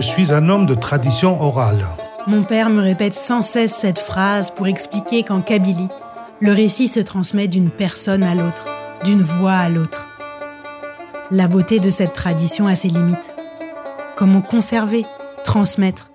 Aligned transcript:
Je 0.00 0.06
suis 0.06 0.32
un 0.32 0.48
homme 0.48 0.64
de 0.64 0.72
tradition 0.72 1.42
orale. 1.42 1.86
Mon 2.26 2.42
père 2.42 2.70
me 2.70 2.80
répète 2.80 3.12
sans 3.12 3.42
cesse 3.42 3.74
cette 3.74 3.98
phrase 3.98 4.50
pour 4.50 4.66
expliquer 4.66 5.24
qu'en 5.24 5.42
Kabylie, 5.42 5.90
le 6.40 6.54
récit 6.54 6.88
se 6.88 7.00
transmet 7.00 7.48
d'une 7.48 7.68
personne 7.68 8.22
à 8.22 8.34
l'autre, 8.34 8.64
d'une 9.04 9.20
voix 9.20 9.52
à 9.52 9.68
l'autre. 9.68 10.08
La 11.30 11.48
beauté 11.48 11.80
de 11.80 11.90
cette 11.90 12.14
tradition 12.14 12.66
a 12.66 12.76
ses 12.76 12.88
limites. 12.88 13.34
Comment 14.16 14.40
conserver, 14.40 15.04
transmettre 15.44 16.10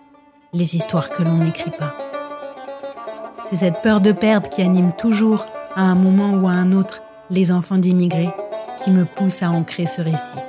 les 0.51 0.75
histoires 0.75 1.11
que 1.11 1.21
l'on 1.21 1.37
n'écrit 1.37 1.69
pas? 1.69 1.93
C'est 3.47 3.57
cette 3.57 3.83
peur 3.83 4.01
de 4.01 4.13
perdre 4.13 4.49
qui 4.49 4.63
anime 4.63 4.93
toujours, 4.97 5.45
à 5.75 5.83
un 5.83 5.95
moment 5.95 6.31
ou 6.31 6.47
à 6.47 6.53
un 6.53 6.71
autre, 6.71 7.03
les 7.29 7.51
enfants 7.51 7.77
d'immigrés, 7.77 8.33
qui 8.83 8.89
me 8.89 9.05
pousse 9.05 9.43
à 9.43 9.51
ancrer 9.51 9.85
ce 9.85 10.01
récit. 10.01 10.39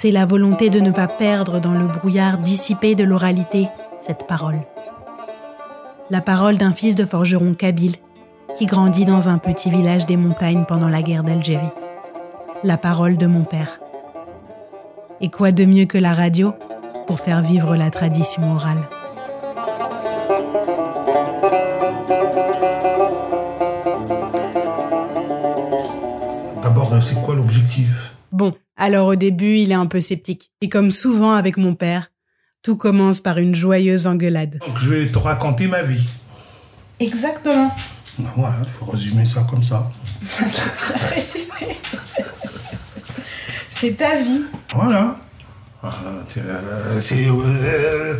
C'est 0.00 0.12
la 0.12 0.26
volonté 0.26 0.70
de 0.70 0.78
ne 0.78 0.92
pas 0.92 1.08
perdre 1.08 1.58
dans 1.58 1.74
le 1.74 1.88
brouillard 1.88 2.38
dissipé 2.38 2.94
de 2.94 3.02
l'oralité 3.02 3.66
cette 3.98 4.28
parole. 4.28 4.60
La 6.08 6.20
parole 6.20 6.56
d'un 6.56 6.72
fils 6.72 6.94
de 6.94 7.04
forgeron 7.04 7.54
kabyle 7.54 7.96
qui 8.56 8.66
grandit 8.66 9.04
dans 9.04 9.28
un 9.28 9.38
petit 9.38 9.70
village 9.70 10.06
des 10.06 10.16
montagnes 10.16 10.64
pendant 10.68 10.88
la 10.88 11.02
guerre 11.02 11.24
d'Algérie. 11.24 11.72
La 12.62 12.76
parole 12.76 13.16
de 13.16 13.26
mon 13.26 13.42
père. 13.42 13.80
Et 15.20 15.30
quoi 15.30 15.50
de 15.50 15.64
mieux 15.64 15.86
que 15.86 15.98
la 15.98 16.14
radio 16.14 16.54
pour 17.08 17.18
faire 17.18 17.42
vivre 17.42 17.74
la 17.74 17.90
tradition 17.90 18.54
orale? 18.54 18.88
D'abord, 26.62 26.92
c'est 27.02 27.20
quoi 27.20 27.34
l'objectif? 27.34 28.14
Bon, 28.30 28.54
alors 28.78 29.08
au 29.08 29.16
début, 29.16 29.58
il 29.58 29.70
est 29.72 29.74
un 29.74 29.86
peu 29.86 30.00
sceptique. 30.00 30.50
Et 30.60 30.68
comme 30.68 30.90
souvent 30.90 31.32
avec 31.32 31.56
mon 31.56 31.74
père, 31.74 32.10
tout 32.62 32.76
commence 32.76 33.20
par 33.20 33.38
une 33.38 33.54
joyeuse 33.54 34.06
engueulade. 34.06 34.58
Donc 34.66 34.78
je 34.78 34.88
vais 34.88 35.06
te 35.06 35.18
raconter 35.18 35.68
ma 35.68 35.82
vie. 35.82 36.08
Exactement. 37.00 37.74
Voilà, 38.36 38.56
il 38.64 38.70
faut 38.70 38.86
résumer 38.86 39.24
ça 39.24 39.46
comme 39.48 39.62
ça. 39.62 39.90
C'est 43.80 43.96
ta 43.96 44.20
vie. 44.20 44.42
Voilà. 44.74 45.16
Euh, 45.84 45.88
C'est 46.98 47.26
euh, 47.28 48.18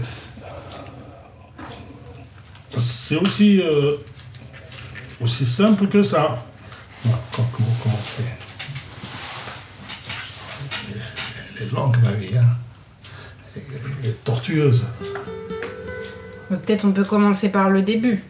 c'est 2.77 3.17
aussi, 3.17 3.61
euh, 3.61 3.97
aussi 5.21 5.45
simple 5.45 5.89
que 5.89 6.03
ça. 6.03 6.45
Comment 7.33 7.49
commencer 7.83 8.23
Elle 8.23 8.27
est 8.27 8.38
longue 11.67 11.97
ma 12.03 12.13
vie, 12.13 12.37
hein. 12.37 12.57
Elle 14.03 14.11
est 14.11 14.25
tortueuse. 14.25 14.87
Peut-être 16.49 16.85
on 16.85 16.93
peut 16.93 17.05
commencer 17.05 17.51
par 17.51 17.71
le 17.71 17.83
début. 17.83 18.23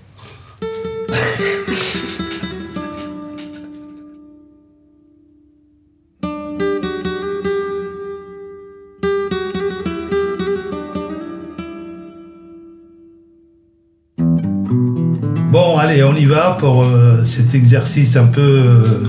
Bon, 15.50 15.78
allez, 15.78 16.02
on 16.04 16.14
y 16.14 16.24
va 16.24 16.56
pour 16.58 16.84
euh, 16.84 17.24
cet 17.24 17.54
exercice 17.54 18.16
un 18.16 18.26
peu, 18.26 18.40
euh, 18.40 19.04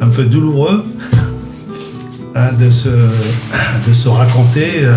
un 0.00 0.08
peu 0.08 0.24
douloureux 0.24 0.84
hein, 2.36 2.52
de, 2.58 2.70
se, 2.70 2.88
de 2.88 3.94
se 3.94 4.08
raconter 4.08 4.84
euh, 4.84 4.92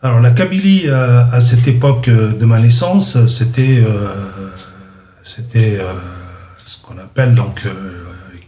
Alors 0.05 0.21
la 0.21 0.31
Kabylie 0.31 0.85
euh, 0.87 1.23
à 1.31 1.41
cette 1.41 1.69
époque 1.69 2.09
euh, 2.09 2.33
de 2.33 2.45
ma 2.45 2.59
naissance, 2.59 3.27
c'était 3.29 3.85
euh, 3.85 4.09
ce 6.65 6.83
qu'on 6.83 6.99
appelle 6.99 7.35
donc 7.35 7.65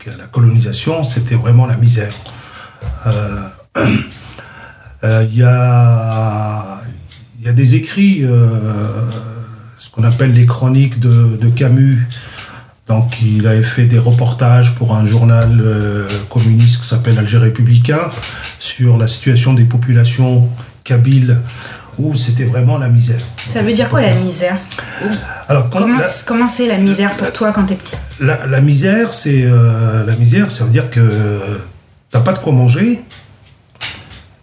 la 0.06 0.26
colonisation, 0.26 1.04
c'était 1.04 1.36
vraiment 1.36 1.66
la 1.66 1.76
misère. 1.76 2.12
Il 5.02 5.34
y, 5.34 5.42
a, 5.42 6.80
y 7.42 7.48
a 7.48 7.52
des 7.52 7.74
écrits, 7.74 8.24
qu'on 9.94 10.04
appelle 10.04 10.32
les 10.32 10.46
chroniques 10.46 10.98
de, 10.98 11.38
de 11.40 11.48
Camus, 11.48 12.06
donc 12.88 13.22
il 13.22 13.46
avait 13.46 13.62
fait 13.62 13.86
des 13.86 13.98
reportages 13.98 14.74
pour 14.74 14.94
un 14.94 15.06
journal 15.06 15.58
euh, 15.60 16.06
communiste 16.28 16.82
qui 16.82 16.86
s'appelle 16.86 17.18
Alger 17.18 17.38
Républicain 17.38 18.10
sur 18.58 18.98
la 18.98 19.08
situation 19.08 19.54
des 19.54 19.64
populations 19.64 20.48
kabyles 20.82 21.40
où 21.96 22.14
c'était 22.14 22.44
vraiment 22.44 22.76
la 22.76 22.88
misère. 22.88 23.20
Ça 23.46 23.62
veut 23.62 23.72
dire 23.72 23.88
quoi 23.88 24.02
la 24.02 24.14
misère? 24.16 24.58
Alors, 25.48 25.70
comment, 25.70 26.48
c'est 26.48 26.66
la 26.66 26.78
misère 26.78 27.16
pour 27.16 27.32
toi 27.32 27.52
quand 27.52 27.64
tu 27.64 27.72
es 27.72 27.76
petit? 27.76 27.96
La, 28.20 28.60
misère, 28.60 29.14
c'est 29.14 29.44
euh, 29.44 30.04
la 30.04 30.16
misère, 30.16 30.50
ça 30.50 30.64
veut 30.64 30.70
dire 30.70 30.90
que 30.90 31.00
t'as 32.10 32.20
pas 32.20 32.32
de 32.32 32.38
quoi 32.38 32.52
manger, 32.52 33.00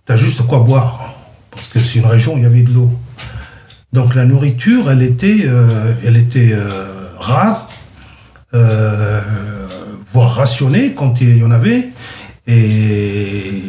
tu 0.05 0.13
as 0.13 0.15
juste 0.15 0.37
de 0.39 0.43
quoi 0.43 0.59
boire, 0.59 1.13
parce 1.51 1.67
que 1.67 1.79
c'est 1.79 1.99
une 1.99 2.05
région 2.05 2.35
où 2.35 2.37
il 2.37 2.43
y 2.43 2.47
avait 2.47 2.63
de 2.63 2.71
l'eau. 2.71 2.91
Donc 3.93 4.15
la 4.15 4.25
nourriture, 4.25 4.89
elle 4.89 5.01
était, 5.01 5.43
euh, 5.45 5.93
était 6.03 6.55
rare, 7.21 7.69
euh, 8.53 9.21
voire 10.13 10.35
rationné 10.35 10.93
quand 10.93 11.21
il 11.21 11.37
y 11.37 11.43
en 11.43 11.51
avait. 11.51 11.89
Et 12.47 13.63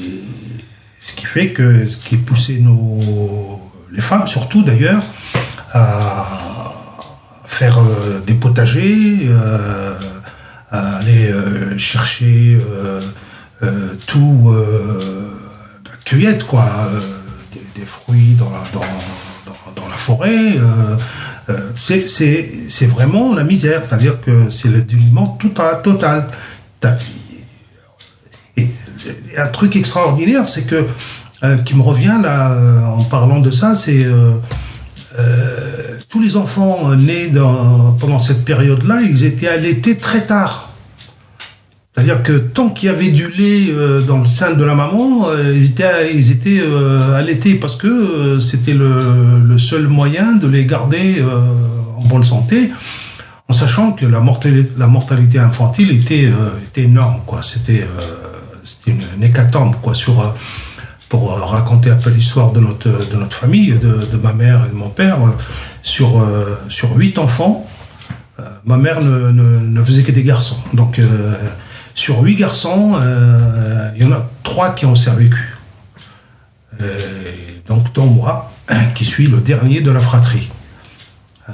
ce 1.00 1.12
qui 1.14 1.26
fait 1.26 1.50
que 1.50 1.86
ce 1.86 1.98
qui 1.98 2.16
poussait 2.16 2.58
nos, 2.58 3.60
les 3.92 4.00
femmes 4.00 4.26
surtout 4.26 4.62
d'ailleurs, 4.62 5.02
à 5.72 6.26
faire 7.44 7.78
euh, 7.78 8.20
des 8.26 8.34
potagers, 8.34 9.20
euh, 9.28 9.94
à 10.70 10.96
aller 10.96 11.30
chercher 11.76 12.56
tout 14.06 14.54
la 15.84 15.96
cueillette, 16.06 16.44
quoi, 16.44 16.64
des, 17.74 17.84
fruits 17.84 18.34
dans 18.38 18.50
la, 18.50 18.62
dans, 18.72 18.80
dans 19.76 19.82
la 19.86 19.90
forêt. 20.02 20.56
Euh, 20.56 21.70
c'est 21.74 22.86
vraiment 22.86 23.34
la 23.34 23.44
misère, 23.44 23.82
c'est-à-dire 23.84 24.20
que 24.20 24.50
c'est 24.50 24.68
le 24.68 24.82
dénuement 24.82 25.38
total. 25.82 26.26
Et, 28.56 28.68
un 29.36 29.46
truc 29.48 29.74
extraordinaire, 29.76 30.48
c'est 30.48 30.66
que, 30.66 30.86
qui 31.64 31.74
me 31.74 31.82
revient 31.82 32.20
là, 32.22 32.56
en 32.96 33.02
parlant 33.02 33.40
de 33.40 33.50
ça, 33.50 33.74
c'est 33.74 34.06
tous 36.08 36.20
les 36.20 36.36
enfants 36.36 36.94
nés 36.94 37.26
dans, 37.28 37.92
pendant 37.98 38.20
cette 38.20 38.44
période-là, 38.44 39.00
ils 39.02 39.24
étaient 39.24 39.48
allaités 39.48 39.96
très 39.96 40.24
tard. 40.24 40.61
C'est-à-dire 41.94 42.22
que 42.22 42.38
tant 42.38 42.70
qu'il 42.70 42.86
y 42.88 42.90
avait 42.90 43.10
du 43.10 43.28
lait 43.28 43.70
euh, 43.70 44.00
dans 44.00 44.18
le 44.18 44.26
sein 44.26 44.52
de 44.52 44.64
la 44.64 44.74
maman, 44.74 45.28
euh, 45.28 45.52
ils 45.54 45.70
étaient, 45.70 46.14
ils 46.14 46.30
étaient 46.30 46.60
euh, 46.62 47.14
allaités 47.14 47.56
parce 47.56 47.76
que 47.76 48.38
c'était 48.40 48.72
le, 48.72 49.58
seul 49.58 49.88
moyen 49.88 50.32
de 50.32 50.48
les 50.48 50.64
garder 50.64 51.22
en 51.98 52.02
bonne 52.04 52.24
santé, 52.24 52.70
en 53.48 53.52
sachant 53.52 53.92
que 53.92 54.06
la 54.06 54.20
mortalité, 54.20 54.72
la 54.78 54.86
mortalité 54.86 55.38
infantile 55.38 55.92
était, 55.92 56.30
était 56.64 56.82
énorme. 56.84 57.20
Quoi. 57.26 57.42
C'était, 57.42 57.86
c'était 58.64 58.92
une, 58.92 59.22
hécatombe 59.22 59.76
quoi, 59.82 59.94
sur, 59.94 60.34
pour 61.10 61.30
raconter 61.38 61.90
un 61.90 61.96
peu 61.96 62.08
l'histoire 62.08 62.52
de 62.52 62.60
notre, 62.60 62.88
de 62.88 63.16
notre 63.16 63.36
famille, 63.36 63.78
de, 63.78 64.16
ma 64.16 64.32
mère 64.32 64.64
et 64.66 64.70
de 64.70 64.74
mon 64.74 64.88
père. 64.88 65.18
sur, 65.82 66.26
sur 66.70 66.96
huit 66.96 67.18
enfants, 67.18 67.66
ma 68.64 68.78
mère 68.78 69.02
ne, 69.02 69.30
ne, 69.30 69.58
ne, 69.58 69.84
faisait 69.84 70.02
que 70.02 70.12
des 70.12 70.24
garçons. 70.24 70.56
Donc 70.72 70.98
sur 71.94 72.20
huit 72.20 72.36
garçons, 72.36 72.92
euh, 72.96 73.90
il 73.96 74.02
y 74.02 74.06
en 74.06 74.12
a 74.12 74.28
trois 74.42 74.70
qui 74.70 74.86
ont 74.86 74.94
survécu. 74.94 75.56
Euh, 76.80 76.86
donc, 77.68 77.92
dont 77.92 78.06
moi, 78.06 78.50
qui 78.94 79.04
suis 79.04 79.26
le 79.26 79.38
dernier 79.38 79.80
de 79.80 79.90
la 79.90 80.00
fratrie. 80.00 80.50
Euh, 81.48 81.52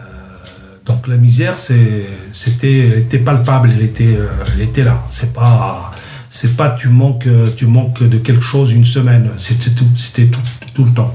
donc, 0.87 1.06
la 1.08 1.17
misère, 1.17 1.56
c'était, 1.58 3.00
était 3.00 3.19
palpable, 3.19 3.70
elle 3.75 3.85
était, 3.85 4.85
là. 4.85 5.02
C'est 5.11 5.32
pas, 5.32 5.90
c'est 6.31 6.56
pas 6.56 6.70
tu 6.70 6.88
manques, 6.88 7.29
tu 7.56 7.67
manques 7.67 8.02
de 8.02 8.19
quelque 8.19 8.44
chose 8.44 8.73
une 8.73 8.84
semaine. 8.84 9.31
C'était 9.37 9.70
tout, 9.70 9.88
c'était 9.96 10.26
tout, 10.26 10.41
tout 10.75 10.84
le 10.84 10.93
temps. 10.93 11.14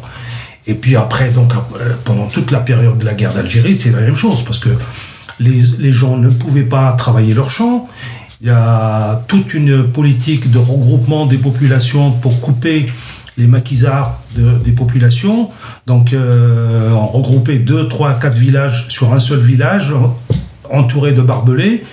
Et 0.67 0.75
puis 0.75 0.95
après, 0.95 1.29
donc, 1.29 1.53
pendant 2.03 2.27
toute 2.27 2.51
la 2.51 2.59
période 2.59 2.97
de 2.97 3.05
la 3.05 3.13
guerre 3.13 3.33
d'Algérie, 3.33 3.77
c'est 3.79 3.91
la 3.91 4.01
même 4.01 4.15
chose, 4.15 4.43
parce 4.45 4.59
que 4.59 4.69
les, 5.39 5.61
les, 5.79 5.91
gens 5.91 6.15
ne 6.15 6.29
pouvaient 6.29 6.63
pas 6.63 6.91
travailler 6.93 7.33
leurs 7.33 7.49
champs, 7.49 7.89
il 8.43 8.47
y 8.47 8.51
a 8.51 9.23
toute 9.29 9.53
une 9.53 9.85
politique 9.85 10.51
de 10.51 10.57
regroupement 10.57 11.25
des 11.25 11.37
populations 11.37 12.11
pour 12.11 12.41
couper 12.41 12.87
les 13.37 13.47
maquisards 13.47 14.19
des 14.35 14.73
populations. 14.73 15.49
Donc, 15.87 16.11
euh, 16.11 16.91
on 16.91 17.07
regroupait 17.07 17.59
deux, 17.59 17.87
trois, 17.87 18.15
quatre 18.15 18.35
villages 18.35 18.87
sur 18.89 19.13
un 19.13 19.21
seul 19.21 19.39
village, 19.39 19.93
entouré 20.69 21.13
de 21.13 21.21
barbelés, 21.21 21.85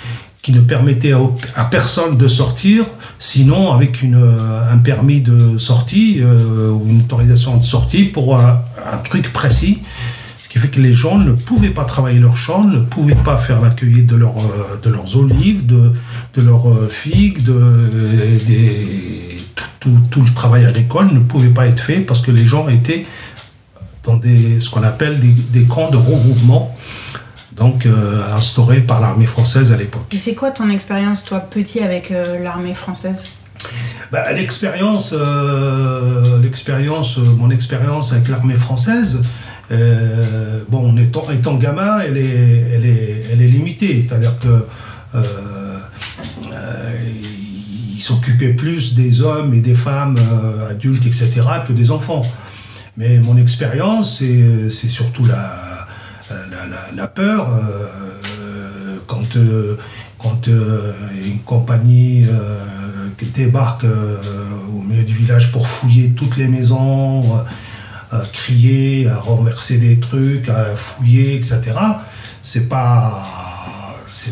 qui 0.43 0.51
ne 0.51 0.61
permettaient 0.61 1.15
à, 1.55 1.65
personne 1.67 2.19
de 2.19 2.27
sortir, 2.27 2.85
sinon 3.21 3.73
avec 3.73 4.03
une, 4.03 4.21
un 4.21 4.79
permis 4.79 5.21
de 5.21 5.57
sortie 5.57 6.19
euh, 6.21 6.73
ou 6.73 6.85
une 6.89 7.03
autorisation 7.03 7.59
de 7.59 7.63
sortie 7.63 8.05
pour 8.05 8.37
un 8.37 8.59
truc 9.05 9.33
précis 9.33 9.79
qui 10.51 10.59
fait 10.59 10.69
que 10.69 10.81
les 10.81 10.93
gens 10.93 11.17
ne 11.17 11.33
pouvaient 11.33 11.71
pas 11.71 11.85
travailler 11.85 12.19
leurs 12.19 12.37
champs, 12.37 12.65
ne 12.65 12.81
pouvaient 12.81 13.15
pas 13.15 13.39
faire 13.39 13.61
la 13.61 13.71
cueillette 13.71 14.07
de, 14.07 14.17
euh, 14.17 14.29
de 14.83 14.91
leurs 14.91 15.17
olives, 15.17 15.65
de, 15.65 15.93
de 16.35 16.43
leurs 16.43 16.69
euh, 16.69 16.89
figues, 16.89 17.43
de, 17.43 18.39
des, 18.47 19.39
tout, 19.81 19.97
tout, 20.11 20.23
le 20.23 20.33
travail 20.35 20.65
agricole 20.65 21.13
ne 21.13 21.21
pouvait 21.21 21.49
pas 21.49 21.67
être 21.67 21.81
fait 21.81 22.01
parce 22.01 22.21
que 22.21 22.31
les 22.31 22.47
gens 22.47 22.69
étaient 22.69 23.07
dans 24.05 24.17
des, 24.17 24.61
ce 24.61 24.71
qu'on 24.71 24.83
appelle 24.83 25.21
des, 25.21 25.61
des, 25.61 25.65
camps 25.67 25.91
de 25.91 25.97
regroupement, 25.97 26.75
donc 27.53 27.87
euh, 27.87 28.23
instaurés 28.35 28.81
par 28.81 29.01
l'armée 29.01 29.27
française 29.27 29.73
à 29.73 29.77
l'époque. 29.77 30.07
Et 30.13 30.19
c'est 30.19 30.35
quoi 30.35 30.51
ton 30.51 30.71
expérience, 30.71 31.25
toi, 31.25 31.41
petit, 31.41 31.81
avec 31.81 32.11
l'armée 32.43 32.75
française? 32.75 33.27
Bah, 34.11 34.33
L'expérience, 34.33 35.15
l'expérience, 36.43 37.19
mon 37.19 37.51
expérience 37.51 38.13
avec 38.13 38.29
l'armée 38.29 38.55
française, 38.55 39.21
euh, 39.73 40.63
bon, 40.69 40.97
étant, 40.97 41.31
étant 41.31 41.55
gamin, 41.55 42.01
elle 42.01 42.17
est, 42.17 42.67
elle 42.75 42.87
est, 42.87 43.25
elle 43.33 43.43
est 43.43 43.49
limitée. 43.49 44.07
C'est-à-dire 44.09 44.39
que 44.39 44.49
euh, 44.49 44.61
euh, 45.15 45.23
il 48.01 48.03
s'occupait 48.03 48.55
plus 48.55 48.95
des 48.95 49.21
hommes 49.21 49.53
et 49.53 49.61
des 49.61 49.75
femmes 49.75 50.17
adultes, 50.71 51.05
etc., 51.05 51.29
que 51.69 51.75
des 51.75 51.91
enfants. 51.91 52.25
Mais 52.97 53.19
mon 53.19 53.37
expérience, 53.37 54.23
c'est 54.71 54.89
surtout 54.89 55.27
la, 55.27 57.07
peur. 57.09 57.61
quand 59.07 59.37
quand 60.17 60.47
une 60.47 61.41
compagnie 61.45 62.25
débarque 63.35 63.85
au 64.75 64.81
milieu 64.81 65.05
du 65.05 65.13
village 65.13 65.53
pour 65.53 65.69
fouiller 65.69 66.15
toutes 66.17 66.39
les 66.39 66.49
maisons, 66.49 67.23
à 68.11 68.23
crier, 68.33 69.09
à 69.09 69.19
renverser 69.19 69.77
des 69.77 70.01
trucs, 70.01 70.49
à 70.49 70.75
fouiller, 70.75 71.37
etc. 71.37 71.61
C'est 72.43 72.67
pas, 72.67 73.27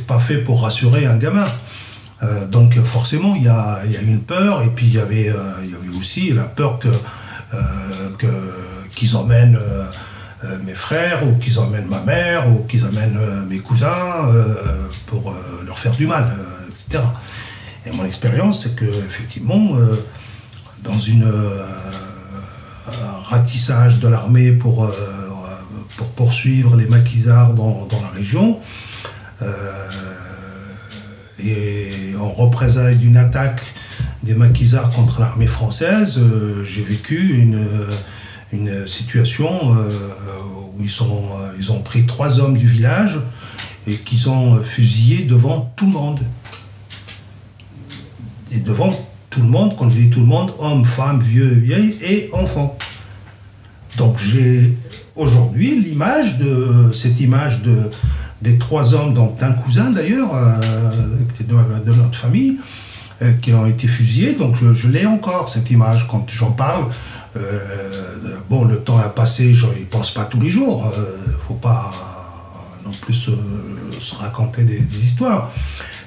pas 0.06 0.19
fait 0.19 0.38
pour 0.38 0.62
rassurer 0.62 1.05
un 1.05 1.17
gamin. 1.17 1.47
Euh, 2.23 2.47
donc 2.47 2.79
forcément, 2.81 3.35
il 3.37 3.44
y 3.44 3.49
a, 3.49 3.85
y 3.87 3.97
a, 3.97 4.00
une 4.00 4.20
peur, 4.20 4.62
et 4.62 4.69
puis 4.69 4.87
il 4.87 4.94
y 4.94 4.99
avait, 4.99 5.29
euh, 5.29 5.37
aussi 5.99 6.32
la 6.32 6.44
peur 6.44 6.79
euh, 7.55 8.29
qu'ils 8.94 9.17
emmènent 9.17 9.59
mes 10.65 10.75
frères, 10.75 11.26
ou 11.26 11.37
qu'ils 11.37 11.59
emmènent 11.59 11.87
ma 11.87 12.00
mère, 12.00 12.49
ou 12.50 12.65
qu'ils 12.65 12.85
emmènent 12.85 13.19
mes 13.49 13.59
cousins 13.59 14.31
pour 15.06 15.35
leur 15.67 15.79
faire 15.79 15.93
du 15.93 16.06
mal, 16.06 16.37
etc. 16.69 17.03
Et 17.87 17.91
mon 17.91 18.05
expérience, 18.05 18.62
c'est 18.62 18.76
que 18.76 18.85
effectivement, 18.85 19.76
dans 20.85 20.99
une 20.99 21.29
ratissage 23.25 23.99
de 23.99 24.09
l'armée 24.09 24.53
pour, 24.53 24.88
pour 25.97 26.09
poursuivre 26.11 26.76
les 26.76 26.87
maquisards 26.87 27.55
dans, 27.55 27.88
la 27.91 28.11
région. 28.15 28.61
Et 31.44 31.88
en 32.19 32.31
représailles 32.31 32.96
d'une 32.96 33.17
attaque 33.17 33.62
des 34.23 34.35
maquisards 34.35 34.90
contre 34.90 35.20
l'armée 35.20 35.46
française, 35.46 36.19
euh, 36.19 36.64
j'ai 36.64 36.82
vécu 36.82 37.38
une, 37.38 37.67
une 38.52 38.87
situation 38.87 39.73
où 40.76 40.82
ils, 40.82 40.90
sont, 40.90 41.31
ils 41.58 41.70
ont 41.70 41.81
pris 41.81 42.06
trois 42.06 42.40
hommes 42.40 42.56
du 42.56 42.67
village 42.67 43.19
et 43.86 43.94
qu'ils 43.94 44.29
ont 44.29 44.63
fusillé 44.63 45.24
devant 45.24 45.72
tout 45.77 45.86
le 45.86 45.93
monde. 45.93 46.20
Et 48.51 48.58
devant 48.58 48.93
tout 49.31 49.41
le 49.41 49.48
monde, 49.48 49.77
quand 49.77 49.91
je 49.91 49.96
dis 49.96 50.10
tout 50.10 50.20
le 50.20 50.27
monde, 50.27 50.53
hommes, 50.58 50.84
femmes, 50.84 51.22
vieux, 51.22 51.46
vieilles 51.46 51.96
et 52.03 52.31
enfants. 52.32 52.77
Donc 53.96 54.17
j'ai 54.19 54.77
aujourd'hui 55.17 55.81
l'image 55.81 56.39
de 56.39 56.91
cette 56.93 57.20
image 57.20 57.63
de 57.63 57.91
des 58.43 58.59
trois 58.59 58.95
hommes, 58.95 59.15
d'un 59.15 59.53
cousin 59.53 59.91
d'ailleurs, 59.91 60.35
euh, 60.35 60.61
de, 61.41 61.93
notre 61.93 62.17
famille, 62.17 62.59
euh, 63.23 63.33
qui 63.41 63.53
ont 63.53 63.67
été 63.67 63.89
fusillés. 63.89 64.35
Donc 64.35 64.57
je, 64.57 64.89
l'ai 64.89 65.07
encore 65.07 65.49
cette 65.49 65.71
image 65.71 66.07
quand 66.09 66.27
j'en 66.31 66.53
parle. 66.53 66.87
Euh, 67.37 68.41
bon, 68.49 68.65
le 68.65 68.79
temps 68.79 68.99
a 68.99 69.09
passé, 69.09 69.55
je 69.55 69.67
n'y 69.67 69.85
pense 69.85 70.13
pas 70.13 70.25
tous 70.25 70.41
les 70.41 70.51
jours. 70.51 70.93
Il 71.27 71.33
ne 71.33 71.39
faut 71.39 71.55
pas 71.55 71.91
non 72.85 72.93
plus 73.01 73.15
se, 73.15 73.31
raconter 74.15 74.63
des 74.63 75.05
histoires. 75.05 75.51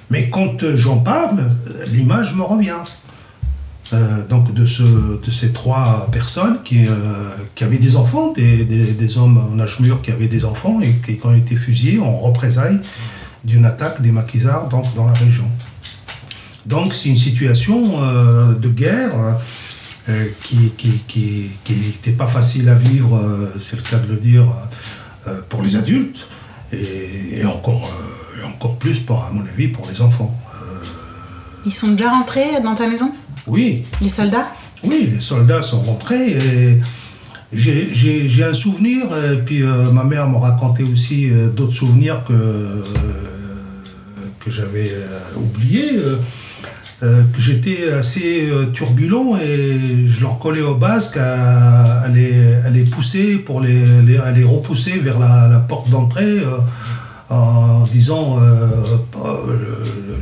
Mais 0.10 0.30
quand 0.30 0.76
j'en 0.76 0.98
parle, 0.98 1.44
l'image 1.88 2.34
me 2.36 2.44
revient. 2.44 2.84
Euh, 3.94 4.26
donc 4.26 4.54
de, 4.54 4.66
ce, 4.66 4.84
de 4.84 5.32
ces 5.32 5.52
trois 5.52 6.08
personnes 6.12 6.64
qui, 6.64 6.86
euh, 6.88 6.94
avaient 7.60 7.78
des 7.78 7.98
enfants, 7.98 8.32
des, 8.32 9.18
hommes 9.18 9.38
en 9.54 9.60
âge 9.60 9.82
mûr 9.82 10.02
qui 10.02 10.12
avaient 10.12 10.30
des 10.30 10.46
enfants 10.46 10.80
et 10.82 10.94
qui, 11.06 11.20
ont 11.26 11.36
été 11.36 11.58
fusillés 11.58 12.00
en 12.00 12.18
représailles 12.20 12.80
d'une 13.44 13.66
attaque 13.66 14.02
des 14.02 14.12
maquisards 14.12 14.70
dans 14.70 15.06
la 15.06 15.14
région. 15.14 15.46
Donc 16.66 16.94
c'est 16.94 17.10
une 17.10 17.18
situation 17.18 18.02
euh, 18.02 18.54
de 18.54 18.70
guerre 18.70 19.12
qui 20.44 21.52
n'était 21.70 22.12
pas 22.12 22.28
facile 22.28 22.70
à 22.70 22.76
vivre, 22.76 23.20
c'est 23.60 23.76
le 23.76 23.82
cas 23.82 23.98
de 23.98 24.12
le 24.12 24.20
dire, 24.20 24.46
pour 25.50 25.62
les 25.62 25.76
adultes 25.76 26.28
et, 26.74 27.44
encore, 27.46 27.90
plus, 28.80 29.04
à 29.10 29.32
mon 29.32 29.42
avis, 29.42 29.68
pour 29.68 29.88
les 29.90 30.02
enfants. 30.02 30.36
Ils 31.66 31.74
sont 31.74 31.90
déjà 31.90 32.10
rentrés 32.10 32.60
dans 32.64 32.76
ta 32.76 32.88
maison? 32.88 33.12
Oui. 33.48 33.84
Les 34.02 34.10
soldats 34.10 34.48
Oui, 34.84 35.10
les 35.14 35.20
soldats 35.20 35.62
sont 35.62 35.82
rentrés. 35.82 36.32
Et 36.32 36.80
j'ai 37.54 38.44
un 38.44 38.54
souvenir, 38.54 39.06
et 39.32 39.38
puis 39.38 39.62
euh, 39.62 39.92
ma 39.92 40.04
mère 40.04 40.28
m'a 40.30 40.40
raconté 40.40 40.84
aussi 40.84 41.30
euh, 41.30 41.50
d'autres 41.50 41.74
souvenirs 41.74 42.24
que, 42.24 42.34
euh, 42.34 42.84
que 44.40 44.50
j'avais 44.50 44.92
oubliés. 45.36 46.00
que 47.02 47.40
j'étais 47.40 47.92
assez 47.92 48.48
turbulent 48.76 49.36
et 49.44 50.08
je 50.08 50.22
leur 50.22 50.38
collais 50.38 50.62
au 50.62 50.76
basque 50.76 51.18
à, 51.18 52.08
les, 52.14 52.32
les, 52.72 52.84
pousser 52.84 53.38
pour 53.38 53.60
les, 53.60 54.02
les, 54.06 54.20
les 54.36 54.44
repousser 54.44 55.00
vers 55.00 55.18
la, 55.18 55.66
porte 55.68 55.90
d'entrée 55.90 56.38
en 57.32 57.84
disant, 57.86 58.40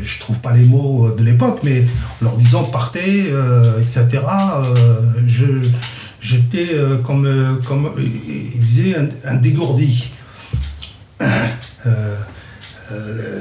je 0.02 0.20
trouve 0.20 0.40
pas 0.40 0.54
les 0.54 0.64
mots 0.64 1.12
de 1.12 1.24
l'époque, 1.24 1.60
mais 1.64 1.86
en 2.22 2.26
leur 2.26 2.36
disant 2.36 2.64
partez, 2.64 3.26
etc. 3.82 4.08
je 5.28 5.46
j'étais 6.22 6.70
comme, 7.04 7.60
comme 7.66 7.92
il 7.98 8.60
disait 8.60 8.96
un, 9.26 9.36
dégourdi. 9.36 10.12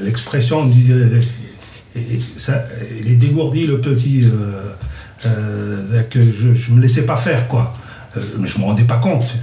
L'expression 0.03 0.65
me 0.65 0.73
disait, 0.73 1.21
ça, 2.37 2.65
il 3.01 3.11
est 3.11 3.17
dégourdi 3.17 3.67
le 3.67 3.81
petit, 3.81 4.25
que 5.23 6.21
je, 6.21 6.55
je 6.55 6.73
me 6.73 6.81
laissais 6.81 7.05
pas 7.05 7.17
faire 7.17 7.49
quoi. 7.49 7.75
Euh, 8.17 8.21
mais 8.39 8.47
je 8.47 8.57
ne 8.57 8.63
me 8.63 8.69
rendais 8.69 8.85
pas 8.85 8.97
compte 8.97 9.37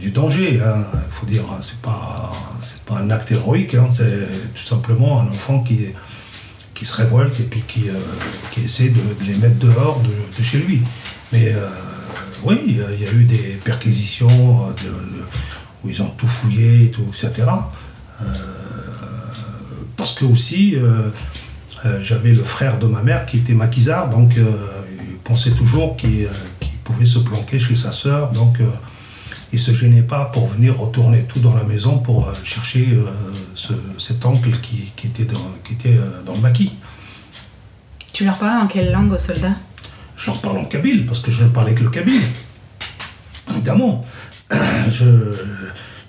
du 0.00 0.10
danger. 0.10 0.54
Il 0.54 0.60
hein. 0.60 0.84
faut 1.10 1.26
dire, 1.26 1.42
hein, 1.50 1.58
c'est 1.60 1.80
pas, 1.80 2.32
un 2.96 3.10
acte 3.10 3.32
héroïque, 3.32 3.74
hein. 3.74 3.88
c'est 3.90 4.28
tout 4.54 4.66
simplement 4.66 5.20
un 5.20 5.28
enfant 5.28 5.60
qui, 5.60 5.86
qui 6.74 6.84
se 6.84 6.96
révolte 6.96 7.38
et 7.40 7.44
puis 7.44 7.62
qui, 7.66 7.88
euh, 7.88 7.94
qui 8.50 8.62
essaie 8.62 8.90
de, 8.90 9.00
les 9.26 9.34
mettre 9.34 9.58
dehors 9.58 10.00
de, 10.02 10.42
chez 10.42 10.58
lui. 10.58 10.82
Mais 11.32 11.52
euh, 11.54 11.68
oui, 12.42 12.58
il 12.66 12.76
y, 12.76 13.06
a 13.06 13.12
eu 13.12 13.24
des 13.24 13.58
perquisitions 13.62 14.68
où 15.84 15.88
ils 15.88 16.02
ont 16.02 16.10
tout 16.16 16.26
fouillé, 16.26 16.84
et 16.84 16.90
tout, 16.90 17.04
etc. 17.08 17.46
parce 19.96 20.14
que 20.14 20.24
aussi, 20.24 20.76
j'avais 22.00 22.32
le 22.32 22.42
frère 22.42 22.78
de 22.78 22.86
ma 22.86 23.02
mère 23.02 23.26
qui 23.26 23.38
était 23.38 23.52
maquisard, 23.52 24.08
donc 24.08 24.32
il 24.36 25.16
pensait 25.22 25.50
toujours 25.50 25.96
qu'il 25.96 26.28
pouvait 26.84 27.06
se 27.06 27.18
planquer 27.18 27.58
chez 27.58 27.76
sa 27.76 27.92
sœur, 27.92 28.30
donc 28.32 28.60
euh, 28.60 28.64
il 29.52 29.58
se 29.58 29.72
gênait 29.72 30.02
pas 30.02 30.26
pour 30.26 30.48
venir 30.48 30.78
retourner 30.78 31.24
tout 31.24 31.40
dans 31.40 31.54
la 31.54 31.64
maison 31.64 31.98
pour 31.98 32.28
euh, 32.28 32.32
chercher 32.44 32.88
euh, 32.92 33.74
cet 33.98 34.24
oncle 34.24 34.50
qui, 34.62 34.92
était, 35.04 35.24
dans, 35.24 35.44
qui 35.64 35.74
était 35.74 35.98
dans 36.24 36.34
le 36.34 36.40
maquis. 36.40 36.72
Tu 38.12 38.24
leur 38.24 38.38
parlais 38.38 38.62
en 38.62 38.66
quelle 38.66 38.92
langue 38.92 39.12
aux 39.12 39.18
soldats? 39.18 39.56
Je 40.16 40.26
leur 40.26 40.40
parlais 40.40 40.60
en 40.60 40.66
kabyle, 40.66 41.06
parce 41.06 41.20
que 41.20 41.30
je 41.30 41.44
ne 41.44 41.48
parlais 41.48 41.74
que 41.74 41.82
le 41.82 41.90
kabyle. 41.90 42.22
Évidemment. 43.50 44.04
Je, 44.90 45.04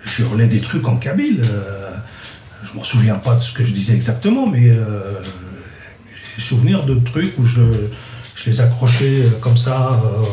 je 0.03 0.23
hurlais 0.23 0.47
des 0.47 0.61
trucs 0.61 0.87
en 0.87 0.97
kabyle. 0.97 1.43
je 2.63 2.73
m'en 2.73 2.83
souviens 2.83 3.15
pas 3.15 3.35
de 3.35 3.39
ce 3.39 3.53
que 3.53 3.63
je 3.63 3.71
disais 3.71 3.93
exactement, 3.93 4.47
mais 4.47 4.75
j'ai 6.35 6.41
souvenir 6.41 6.83
de 6.83 6.95
trucs 6.95 7.37
où 7.37 7.45
je, 7.45 7.61
je 8.43 8.49
les 8.49 8.61
accrochais 8.61 9.23
comme 9.39 9.57
ça 9.57 10.01
euh, 10.03 10.23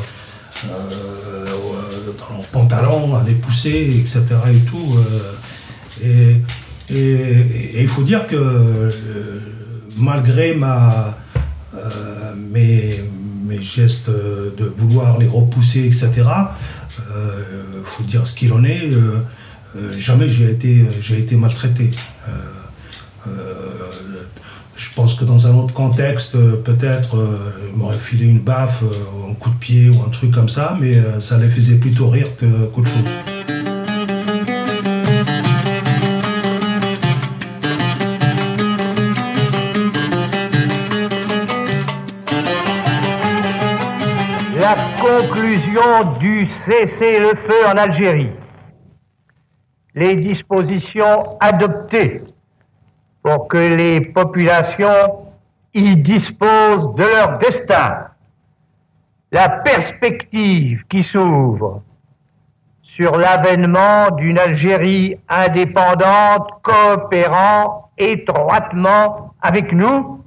dans 0.67 2.37
leur 2.37 2.47
pantalon, 2.49 3.15
à 3.17 3.23
les 3.25 3.35
pousser, 3.35 3.97
etc. 3.99 4.25
et 4.53 4.59
tout. 4.69 4.99
Euh, 6.05 6.35
et, 6.91 7.83
il 7.83 7.89
faut 7.89 8.03
dire 8.03 8.27
que 8.27 8.37
euh, 8.37 8.91
malgré 9.97 10.55
ma, 10.55 11.19
mes, 12.37 13.05
gestes 13.61 14.09
de 14.09 14.73
vouloir 14.77 15.19
les 15.19 15.27
repousser, 15.27 15.85
etc., 15.87 16.23
il 17.11 17.85
faut 17.85 18.05
dire 18.05 18.27
ce 18.27 18.35
qu'il 18.35 18.53
en 18.53 18.63
est, 18.65 18.89
jamais 19.99 20.29
j'ai 20.29 20.51
été 21.19 21.37
maltraité. 21.37 21.91
Je 24.79 24.95
pense 24.95 25.15
que 25.15 25.25
dans 25.25 25.49
un 25.49 25.57
autre 25.57 25.75
contexte, 25.75 26.37
euh, 26.37 26.63
peut-être, 26.63 27.17
euh, 27.17 27.69
il 27.69 27.77
m'aurait 27.77 27.99
filé 27.99 28.27
une 28.27 28.39
baffe, 28.39 28.85
euh, 28.85 29.31
un 29.31 29.35
coup 29.35 29.51
de 29.51 29.57
pied 29.57 29.91
ou 29.91 30.05
un 30.07 30.09
truc 30.09 30.31
comme 30.31 30.49
ça, 30.49 30.77
mais 30.81 30.95
ça 31.19 31.37
les 31.37 31.49
faisait 31.49 31.79
plutôt 31.79 32.09
rire 32.09 32.29
qu'autre 32.39 32.87
chose. 32.87 33.03
La 44.61 44.77
conclusion 45.01 46.19
du 46.21 46.49
cessez-le-feu 46.67 47.67
en 47.67 47.77
Algérie. 47.77 48.31
Les 49.97 50.15
dispositions 50.15 51.37
adoptées 51.41 52.23
pour 53.23 53.49
que 53.49 53.57
les 53.57 54.01
populations 54.01 55.29
y 55.75 55.97
disposent 55.97 56.95
de 56.97 57.05
leur 57.05 57.39
destin. 57.39 58.07
La 59.31 59.49
perspective 59.49 60.85
qui 60.89 61.05
s'ouvre 61.05 61.83
sur 62.83 63.17
l'avènement 63.17 64.11
d'une 64.17 64.39
Algérie 64.39 65.17
indépendante 65.29 66.49
coopérant 66.63 67.91
étroitement 67.97 69.35
avec 69.41 69.73
nous 69.73 70.25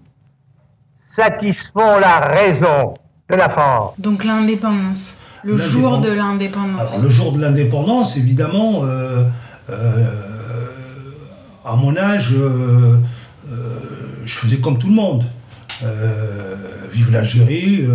satisfont 1.14 2.00
la 2.00 2.20
raison 2.20 2.94
de 3.30 3.36
la 3.36 3.50
France. 3.50 3.94
Donc 3.98 4.24
l'indépendance, 4.24 5.18
le 5.44 5.58
jour 5.58 5.98
de 5.98 6.12
l'indépendance. 6.12 7.04
Le 7.04 7.10
jour 7.10 7.34
de 7.34 7.42
l'indépendance, 7.42 8.18
évidemment, 8.18 8.84
euh, 8.84 9.24
euh, 9.70 10.31
à 11.64 11.76
mon 11.76 11.96
âge, 11.96 12.34
euh, 12.34 12.98
euh, 13.52 13.80
je 14.26 14.34
faisais 14.34 14.58
comme 14.58 14.78
tout 14.78 14.88
le 14.88 14.96
monde. 14.96 15.26
Euh, 15.84 16.56
vive 16.92 17.12
l'Algérie, 17.12 17.88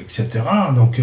etc. 0.00 0.42
Donc 0.74 1.00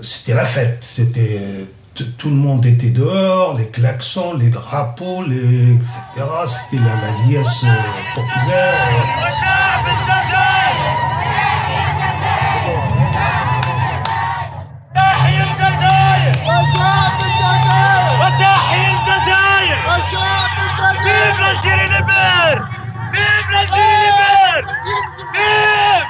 c'était 0.00 0.34
la 0.34 0.44
fête. 0.44 0.78
C'était 0.80 1.66
tout 1.94 2.30
le 2.30 2.36
monde 2.36 2.64
était 2.66 2.90
dehors, 2.90 3.56
les 3.56 3.68
klaxons, 3.68 4.34
les 4.34 4.48
drapeaux, 4.48 5.22
les, 5.24 5.74
etc. 5.74 5.98
C'était 6.46 6.82
la, 6.82 6.94
la 7.02 7.26
liesse 7.28 7.64
populaire. 8.14 9.02
Vive 20.02 20.18
l'Algérie 21.38 21.86
libre 21.86 22.66
Vive 23.12 23.48
l'Algérie 23.52 23.98
libre 24.02 24.66
Vive 25.32 26.06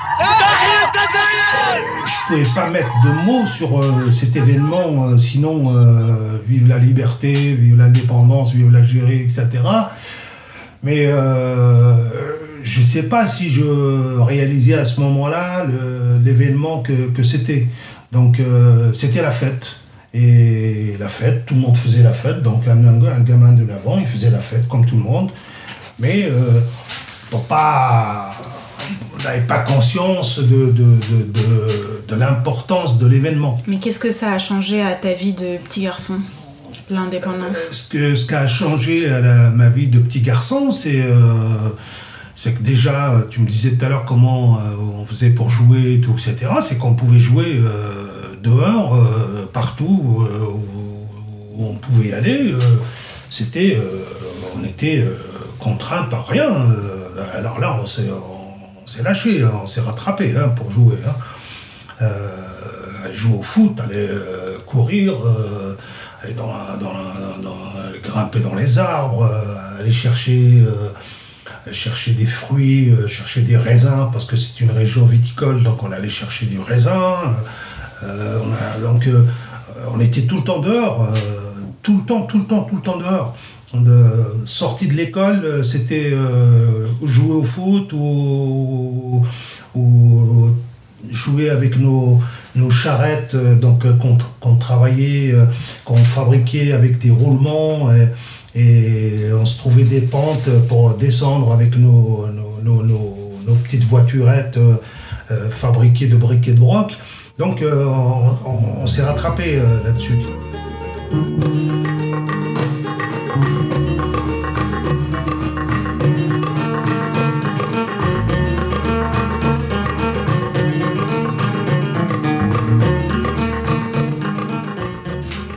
Je 2.06 2.26
pouvais 2.26 2.54
pas 2.54 2.70
mettre 2.70 2.94
de 3.04 3.11
mots 3.26 3.44
sur 3.46 3.82
euh, 3.82 4.11
cet 4.11 4.34
événement, 4.37 5.04
euh, 5.04 5.18
sinon 5.18 5.76
euh, 5.76 6.38
vive 6.49 6.68
la 6.68 6.78
liberté, 6.78 7.34
vive 7.34 7.76
l'indépendance, 7.76 8.54
vive 8.54 8.70
l'Algérie, 8.72 9.20
etc. 9.22 9.49
Mais 10.82 11.04
je 11.04 12.78
ne 12.78 12.84
sais 12.84 13.04
pas 13.04 13.26
si 13.26 13.50
je 13.50 14.18
réalisais 14.20 14.75
à 14.75 14.87
ce 14.87 15.00
moment-là 15.00 15.66
l'événement 16.25 16.80
que, 16.80 17.11
que 17.11 17.22
c'était. 17.22 17.68
Donc 18.11 18.40
c'était 18.94 19.20
la 19.22 19.32
fête. 19.32 19.81
Et 20.14 20.97
la 21.00 21.09
fête, 21.09 21.47
tout 21.47 21.54
le 21.54 21.61
monde 21.61 21.76
faisait 21.76 22.02
la 22.02 22.12
fête, 22.12 22.42
donc 22.42 22.69
un, 22.69 22.85
un 22.87 23.21
gamin 23.21 23.52
de 23.52 23.66
l'avant, 23.66 23.99
il 23.99 24.07
faisait 24.07 24.31
la 24.31 24.40
fête 24.40 24.69
comme 24.69 24.85
tout 24.85 24.97
le 24.97 25.02
monde. 25.02 25.31
Mais 25.99 26.25
euh, 26.25 26.61
on 27.33 27.38
n'avait 29.25 29.40
pas 29.47 29.61
conscience 29.61 30.38
de, 30.38 30.66
de, 30.66 30.99
de, 31.33 32.04
de 32.09 32.14
l'importance 32.14 32.99
de 32.99 33.07
l'événement. 33.07 33.57
Mais 33.66 33.78
qu'est-ce 33.78 33.99
que 33.99 34.12
ça 34.12 34.33
a 34.33 34.38
changé 34.38 34.83
à 34.83 34.92
ta 34.92 35.12
vie 35.14 35.33
de 35.33 35.57
petit 35.59 35.83
garçon? 35.83 36.21
L'indépendance? 36.90 37.57
Euh, 37.57 37.73
ce, 37.73 37.88
que, 37.88 38.16
ce 38.16 38.26
qui 38.26 38.35
a 38.35 38.47
changé 38.47 39.09
à 39.09 39.50
ma 39.50 39.71
vie 39.71 39.87
de 39.87 39.99
petit 39.99 40.21
garçon, 40.21 40.73
c'est 40.73 41.00
euh, 41.00 41.23
c'est 42.35 42.52
que 42.52 42.62
déjà, 42.62 43.25
tu 43.31 43.40
me 43.40 43.49
disais 43.49 43.76
tout 43.76 43.85
à 43.85 43.88
l'heure 43.88 44.04
comment 44.04 44.59
euh, 44.59 44.61
on 45.00 45.07
faisait 45.07 45.31
pour 45.31 45.49
jouer, 45.49 46.00
tout, 46.02 46.12
etc. 46.12 46.50
C'est 46.61 46.76
qu'on 46.76 46.95
pouvait 46.95 47.21
jouer 47.21 47.61
dehors, 48.42 48.96
euh, 48.96 49.46
partout 49.52 50.26
euh, 50.28 50.46
où, 51.54 51.64
on 51.64 51.75
pouvait 51.75 52.12
aller, 52.12 52.52
euh, 52.52 52.58
c'était, 53.30 53.78
on 54.58 54.64
était 54.64 55.04
contraint 55.58 56.04
par 56.04 56.26
rien. 56.26 56.50
alors 57.34 57.61
là, 57.61 57.78
on 57.80 57.87
s'est, 57.87 59.02
lâché, 59.02 59.42
hein, 59.42 59.52
on 59.62 59.66
s'est 59.66 59.80
rattrapé 59.80 60.34
hein, 60.37 60.49
pour 60.49 60.70
jouer. 60.70 60.96
Hein. 61.06 62.06
jouer 63.14 63.38
au 63.38 63.42
foot, 63.42 63.78
aller 63.80 64.08
courir, 64.66 65.14
aller 66.22 66.34
dans, 66.34 66.52
grimper 68.02 68.40
dans 68.40 68.54
les 68.54 68.78
arbres, 68.78 69.30
aller 69.78 69.92
chercher 69.92 70.64
chercher 71.70 72.12
des 72.12 72.26
fruits, 72.26 72.92
chercher 73.08 73.42
des 73.42 73.56
raisins, 73.56 74.08
parce 74.12 74.25
que 74.25 74.37
c'est 74.37 74.61
une 74.61 74.72
région 74.72 75.06
viticole, 75.06 75.62
donc 75.62 75.82
on 75.82 75.92
allait 75.92 76.08
chercher 76.08 76.46
du 76.46 76.58
raisin. 76.58 77.18
Euh, 78.04 78.38
on 78.42 78.92
donc, 78.92 79.06
euh, 79.06 79.25
on 79.94 80.00
était 80.00 80.23
tout 80.23 80.37
le 80.37 80.44
temps 80.44 80.61
dehors, 80.61 81.02
euh, 81.14 81.18
tout 81.82 81.99
le 81.99 82.04
temps, 82.04 82.23
tout 82.23 82.38
le 82.38 82.44
temps, 82.44 82.62
tout 82.64 82.76
le 82.76 82.82
temps 82.82 82.99
dehors. 82.99 83.37
De, 83.75 84.04
sortie 84.44 84.87
de 84.87 84.92
l'école, 84.92 85.64
c'était 85.64 86.12
jouer 87.02 87.37
au 87.37 87.42
foot 87.42 87.90
ou, 87.94 89.25
ou, 89.75 90.50
jouer 91.11 91.49
avec 91.49 91.78
nos, 91.78 92.21
nos 92.54 92.68
charrettes 92.68 93.35
donc 93.35 93.87
qu'on 94.42 94.56
travaillait, 94.56 95.35
qu'on 95.87 95.97
fabriquait 95.97 96.73
avec 96.73 96.99
des 96.99 97.11
roulements 97.11 97.88
et, 98.54 99.32
on 99.40 99.47
se 99.47 99.56
trouvait 99.56 99.85
des 99.85 100.02
pentes 100.02 100.50
pour 100.68 100.92
descendre 100.92 101.50
avec 101.50 101.75
nos, 101.78 102.26
nos, 102.62 102.62
nos- 102.62 102.82
nos- 102.82 103.54
petites 103.64 103.85
voiturettes 103.85 104.59
fabriquées 105.50 106.09
de 106.09 106.16
briques 106.16 106.49
et 106.49 106.52
de 106.52 106.61
broc. 106.61 106.92
Donc 107.42 107.61
euh, 107.61 107.84
on, 107.87 108.28
on- 108.49 108.82
on 108.82 108.87
s'est 108.87 109.02
rattrapé 109.02 109.56
euh, 109.58 109.82
là-dessus. 109.82 110.20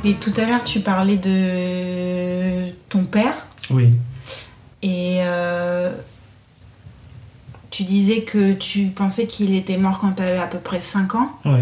Et 0.03 0.13
tout 0.13 0.33
à 0.37 0.45
l'heure, 0.45 0.63
tu 0.63 0.81
parlais 0.81 1.17
de 1.17 2.69
ton 2.89 3.03
père 3.05 3.33
Oui. 3.71 3.93
et 4.83 5.17
euh, 5.21 5.91
tu 7.75 7.83
disais 7.83 8.21
que 8.21 8.53
tu 8.53 8.85
pensais 8.87 9.27
qu'il 9.27 9.53
était 9.53 9.77
mort 9.77 9.99
quand 9.99 10.13
tu 10.13 10.21
avais 10.21 10.37
à 10.37 10.47
peu 10.47 10.59
près 10.59 10.79
5 10.79 11.13
ans. 11.15 11.29
Oui. 11.43 11.59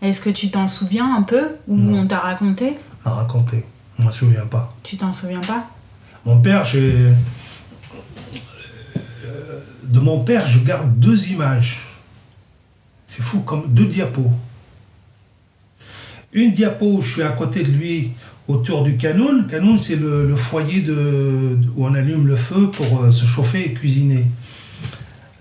Est-ce 0.00 0.20
que 0.20 0.30
tu 0.30 0.50
t'en 0.50 0.66
souviens 0.66 1.14
un 1.16 1.22
peu 1.22 1.42
Ou 1.68 1.76
Non. 1.76 2.00
on 2.00 2.06
t'a 2.08 2.18
raconté? 2.18 2.76
À 3.04 3.10
raconter. 3.10 3.64
Je 3.96 4.02
ne 4.02 4.08
me 4.08 4.12
souviens 4.12 4.46
pas. 4.46 4.74
Tu 4.82 4.96
t'en 4.96 5.12
souviens 5.12 5.40
pas? 5.40 5.64
Mon 6.24 6.40
père, 6.40 6.64
j'ai. 6.64 6.92
euh, 9.26 9.60
De 9.84 10.00
mon 10.00 10.24
père, 10.24 10.48
je 10.48 10.58
garde 10.60 10.98
deux 10.98 11.28
images. 11.28 11.78
C'est 13.06 13.22
fou, 13.22 13.40
comme 13.40 13.72
deux 13.72 13.86
diapos. 13.86 14.32
Une 16.32 16.52
diapo, 16.52 17.02
je 17.02 17.08
suis 17.12 17.22
à 17.22 17.28
côté 17.28 17.62
de 17.62 17.70
lui 17.70 18.10
autour 18.48 18.82
du 18.82 18.96
canon. 18.96 19.32
Le 19.32 19.42
canon, 19.44 19.78
c'est 19.78 19.96
le, 19.96 20.26
le 20.26 20.34
foyer 20.36 20.80
de, 20.80 21.58
où 21.76 21.86
on 21.86 21.94
allume 21.94 22.26
le 22.26 22.36
feu 22.36 22.68
pour 22.70 23.02
euh, 23.04 23.10
se 23.12 23.26
chauffer 23.26 23.66
et 23.68 23.74
cuisiner. 23.74 24.26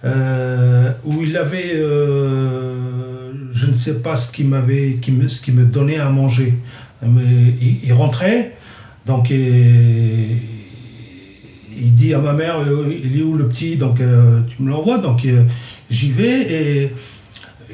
Euh, 0.04 0.92
où 1.06 1.22
il 1.22 1.38
avait, 1.38 1.76
euh, 1.76 3.32
je 3.54 3.68
ne 3.68 3.76
sais 3.76 4.00
pas 4.00 4.16
ce 4.16 4.32
qu'il 4.32 4.48
m'avait, 4.48 4.98
qui 5.00 5.12
me, 5.12 5.28
ce 5.28 5.42
qu'il 5.42 5.54
me 5.54 5.66
donnait 5.66 6.00
à 6.00 6.10
manger. 6.10 6.56
Mais 7.04 7.56
il, 7.84 7.94
rentrait, 7.94 8.56
donc 9.08 9.30
il 9.32 10.40
dit 11.96 12.14
à 12.14 12.20
ma 12.20 12.34
mère, 12.34 12.60
euh, 12.60 12.94
il 13.04 13.20
est 13.20 13.24
où 13.24 13.36
le 13.36 13.48
petit? 13.48 13.76
Donc 13.76 13.98
tu 13.98 14.64
me 14.64 14.70
l'envoies? 14.70 14.98
Donc 15.00 15.28
j'y 15.90 16.12
vais 16.12 16.52
et, 16.52 16.92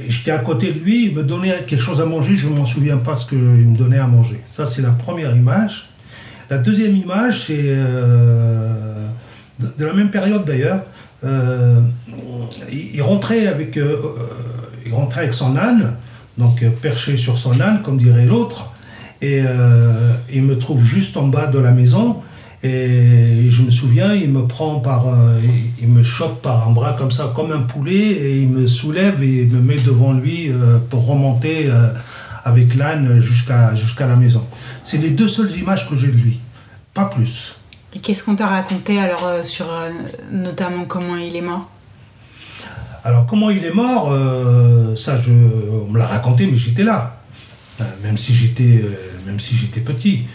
j'étais 0.08 0.32
à 0.32 0.40
côté 0.40 0.72
de 0.72 0.80
lui. 0.80 1.08
Il 1.08 1.16
me 1.16 1.24
donnait 1.24 1.64
quelque 1.66 1.82
chose 1.82 2.02
à 2.02 2.06
manger. 2.06 2.36
Je 2.36 2.48
ne 2.48 2.56
m'en 2.56 2.66
souviens 2.66 2.98
pas 2.98 3.16
ce 3.16 3.28
qu'il 3.28 3.38
me 3.38 3.78
donnait 3.78 4.00
à 4.00 4.08
manger. 4.08 4.40
Ça 4.46 4.66
c'est 4.66 4.82
la 4.82 4.92
première 4.92 5.36
image. 5.36 5.90
La 6.50 6.58
deuxième 6.58 6.96
image 6.96 7.46
c'est 7.48 7.76
de 9.60 9.86
la 9.86 9.94
même 9.94 10.12
période 10.12 10.46
d'ailleurs. 10.46 10.84
Euh, 11.24 11.80
il, 12.72 13.02
rentrait 13.02 13.48
avec, 13.48 13.78
euh, 13.78 13.84
euh, 13.84 14.28
il 14.86 14.94
rentrait 14.94 15.22
avec 15.22 15.34
son 15.34 15.56
âne, 15.58 15.96
donc 16.38 16.64
perché 16.82 17.18
sur 17.18 17.38
son 17.40 17.60
âne, 17.60 17.82
comme 17.84 17.98
dirait 17.98 18.26
l'autre, 18.26 18.72
et 19.22 19.42
il 20.32 20.44
me 20.44 20.60
trouve 20.60 20.84
juste 20.84 21.18
en 21.18 21.28
bas 21.28 21.48
de 21.48 21.58
la 21.58 21.72
maison. 21.72 22.18
Et 22.64 23.50
je 23.50 23.62
me 23.64 23.72
souviens, 23.72 24.14
il 24.14 24.30
me 24.30 24.46
prend 24.46 24.80
par, 24.80 25.06
il- 25.82 25.88
me 25.88 26.04
chope 26.04 26.42
par 26.44 26.68
un 26.68 26.72
bras 26.72 26.94
comme 26.94 27.10
ça, 27.12 27.32
comme 27.36 27.52
un 27.52 27.62
poulet, 27.62 27.96
et 27.96 28.42
il 28.42 28.50
me 28.50 28.68
soulève 28.68 29.24
et 29.24 29.46
me 29.46 29.60
met 29.60 29.78
devant 29.78 30.14
lui 30.14 30.52
pour 30.92 31.08
remonter 31.08 31.72
avec 32.46 32.76
l'âne 32.76 33.20
jusqu'à 33.20 33.74
jusqu'à 33.74 34.06
la 34.06 34.16
maison. 34.16 34.44
C'est 34.84 34.98
les 35.00 35.10
deux 35.10 35.28
seules 35.28 35.52
images 35.58 35.90
que 35.90 35.96
j'ai 35.96 36.08
de 36.08 36.18
lui, 36.18 36.40
pas 36.94 37.06
plus. 37.06 37.56
Qu'est-ce 38.02 38.24
qu'on 38.24 38.36
t'a 38.36 38.48
raconté 38.48 39.00
alors 39.00 39.26
euh, 39.26 39.42
sur 39.42 39.72
euh, 39.72 39.90
notamment 40.32 40.86
comment 40.86 41.16
il 41.16 41.36
est 41.36 41.42
mort? 41.42 41.70
Alors 43.04 43.26
comment 43.26 43.50
il 43.50 43.64
est 43.64 43.74
mort, 43.74 44.12
euh, 44.12 44.94
ça 44.96 45.20
je, 45.22 45.32
on 45.32 45.90
me 45.90 45.98
l'a 45.98 46.08
raconté, 46.08 46.48
mais 46.48 46.58
j'étais 46.58 46.84
là, 46.84 47.22
même 48.04 48.18
si 48.18 48.34
j'étais, 48.34 48.84
même 49.26 49.40
si 49.40 49.56
j'étais 49.56 49.80
petit. 49.80 50.26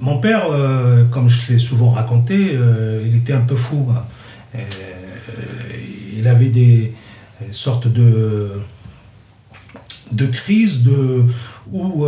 Mon 0.00 0.18
père, 0.18 0.46
comme 1.10 1.28
je 1.28 1.52
l'ai 1.54 1.58
souvent 1.58 1.90
raconté, 1.90 2.56
il 3.04 3.16
était 3.16 3.32
un 3.32 3.40
peu 3.40 3.56
fou. 3.56 3.88
hein. 3.90 4.60
Il 6.16 6.28
avait 6.28 6.50
des, 6.50 6.94
sortes 7.50 7.88
de 7.88 8.52
de 10.12 10.26
crises 10.26 10.82
de 10.82 11.24
où 11.72 12.06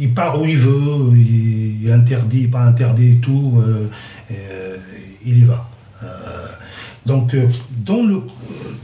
il 0.00 0.14
part 0.14 0.40
où 0.40 0.44
il 0.44 0.56
veut, 0.56 1.16
il, 1.16 1.90
interdit, 1.92 2.46
pas 2.46 2.62
interdit 2.62 3.12
et 3.12 3.16
tout, 3.16 3.54
euh, 3.56 3.88
euh, 4.30 4.76
il 5.24 5.38
y 5.38 5.44
va. 5.44 5.68
Euh, 6.02 6.06
donc, 7.06 7.34
dans 7.84 8.02
le, 8.02 8.22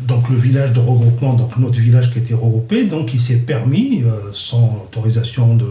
donc 0.01 0.29
le 0.31 0.37
village 0.37 0.73
de 0.73 0.81
regroupement, 0.81 1.35
donc 1.35 1.57
notre 1.59 1.79
village 1.79 2.11
qui 2.11 2.19
était 2.19 2.35
regroupé, 2.35 2.85
donc 2.85 3.13
il 3.13 3.21
s'est 3.21 3.41
permis, 3.41 4.03
sans 4.33 4.87
autorisation 4.87 5.57
de, 5.57 5.71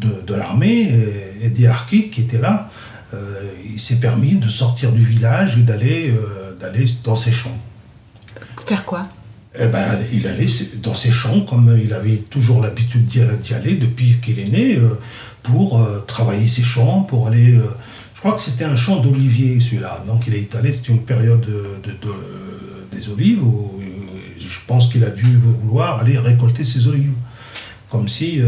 de, 0.00 0.34
l'armée 0.34 0.92
et, 1.40 1.50
des 1.50 1.66
harkis 1.66 2.10
qui 2.10 2.22
étaient 2.22 2.40
là, 2.40 2.70
il 3.72 3.78
s'est 3.78 4.00
permis 4.00 4.34
de 4.34 4.48
sortir 4.48 4.90
du 4.90 5.04
village 5.04 5.56
et 5.56 5.62
d'aller 5.62 6.12
d'aller 6.60 6.86
dans 7.04 7.14
ses 7.14 7.30
champs. 7.30 7.56
Faire 8.66 8.84
quoi? 8.84 9.06
Eh 9.56 9.66
ben, 9.68 10.00
il 10.12 10.26
allait 10.26 10.48
dans 10.82 10.94
ses 10.96 11.12
champs 11.12 11.42
comme 11.42 11.78
il 11.82 11.92
avait 11.92 12.16
toujours 12.16 12.60
l'habitude 12.60 13.06
d'y 13.06 13.54
aller 13.54 13.76
depuis 13.76 14.16
qu'il 14.20 14.40
est 14.40 14.48
né, 14.48 14.76
euh, 14.76 14.98
pour 15.44 15.80
euh, 15.80 16.00
travailler 16.08 16.48
ses 16.48 16.62
champs, 16.64 17.02
pour 17.02 17.28
aller. 17.28 17.54
euh, 17.54 17.62
je 18.14 18.20
crois 18.20 18.32
que 18.32 18.42
c'était 18.42 18.64
un 18.64 18.74
champ 18.74 19.00
d'oliviers 19.00 19.60
celui-là. 19.60 20.02
Donc 20.08 20.24
il 20.26 20.34
est 20.34 20.54
allé, 20.56 20.72
c'était 20.72 20.92
une 20.92 21.02
période 21.04 21.42
de, 21.42 21.66
de- 21.84 21.96
de- 22.02 22.96
des 22.96 23.08
olives 23.10 23.44
où 23.44 23.80
je 24.36 24.58
pense 24.66 24.88
qu'il 24.90 25.04
a 25.04 25.10
dû 25.10 25.38
vouloir 25.62 26.00
aller 26.00 26.18
récolter 26.18 26.64
ses 26.64 26.86
olives. 26.88 27.12
Comme 27.90 28.08
si 28.08 28.40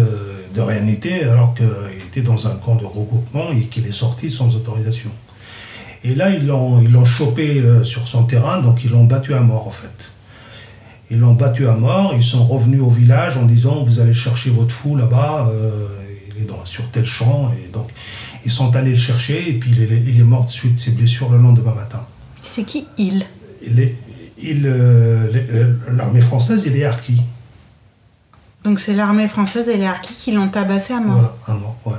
de 0.55 0.61
rien 0.61 0.81
n'était, 0.81 1.23
alors 1.25 1.55
qu'il 1.55 1.67
était 2.09 2.23
dans 2.23 2.49
un 2.49 2.57
camp 2.57 2.75
de 2.75 2.85
regroupement 2.85 3.53
et 3.53 3.67
qu'il 3.67 3.87
est 3.87 3.93
sorti 3.93 4.29
sans 4.31 4.57
autorisation. 4.57 5.11
Et 6.03 6.15
là, 6.17 6.31
ils 6.31 6.47
l'ont 6.47 7.05
chopé 7.05 7.63
sur 7.85 8.09
son 8.09 8.25
terrain, 8.25 8.61
donc 8.61 8.83
ils 8.85 8.91
l'ont 8.91 9.05
battu 9.05 9.35
à 9.35 9.41
mort 9.41 9.69
en 9.69 9.73
fait. 9.73 10.11
Ils 11.11 11.21
l'ont 11.21 11.35
battu 11.35 11.69
à 11.69 11.77
mort, 11.77 12.15
ils 12.17 12.25
sont 12.25 12.45
revenus 12.45 12.81
au 12.81 12.91
village 12.91 13.37
en 13.37 13.45
disant 13.45 13.85
vous 13.85 14.01
allez 14.01 14.15
chercher 14.15 14.51
votre 14.51 14.73
fou 14.73 14.97
là-bas, 14.97 15.49
euh, 15.51 15.87
il 16.31 16.43
est 16.43 16.47
dans, 16.47 16.65
sur 16.65 16.91
tel 16.91 17.07
champ. 17.07 17.53
Et 17.53 17.69
donc 17.73 17.89
ils 18.45 18.51
sont 18.51 18.75
allés 18.75 18.91
le 18.91 18.97
chercher 18.97 19.49
et 19.49 19.55
puis 19.55 19.71
il 19.71 19.83
est, 19.83 20.03
il 20.07 20.21
est 20.21 20.25
mort 20.25 20.47
de 20.47 20.51
suite 20.51 20.75
de 20.75 20.81
ses 20.81 20.93
blessures 20.93 21.31
le 21.31 21.39
lendemain 21.39 21.75
matin. 21.75 22.05
C'est 22.43 22.65
qui 22.65 22.87
il? 22.99 23.25
Euh, 24.45 25.33
euh, 25.35 25.77
L'armée 25.89 26.21
française 26.21 26.67
et 26.67 26.71
les 26.71 26.85
harkis. 26.85 27.23
Donc 28.65 28.81
c'est 28.81 28.95
l'armée 28.95 29.29
française 29.29 29.69
et 29.69 29.77
les 29.77 29.87
harkis 29.87 30.15
qui 30.15 30.33
l'ont 30.33 30.49
tabassé 30.49 30.93
à 30.93 31.01
mort. 31.01 31.15
Voilà, 31.15 31.37
à 31.47 31.55
mort, 31.55 31.77
ouais. 31.87 31.95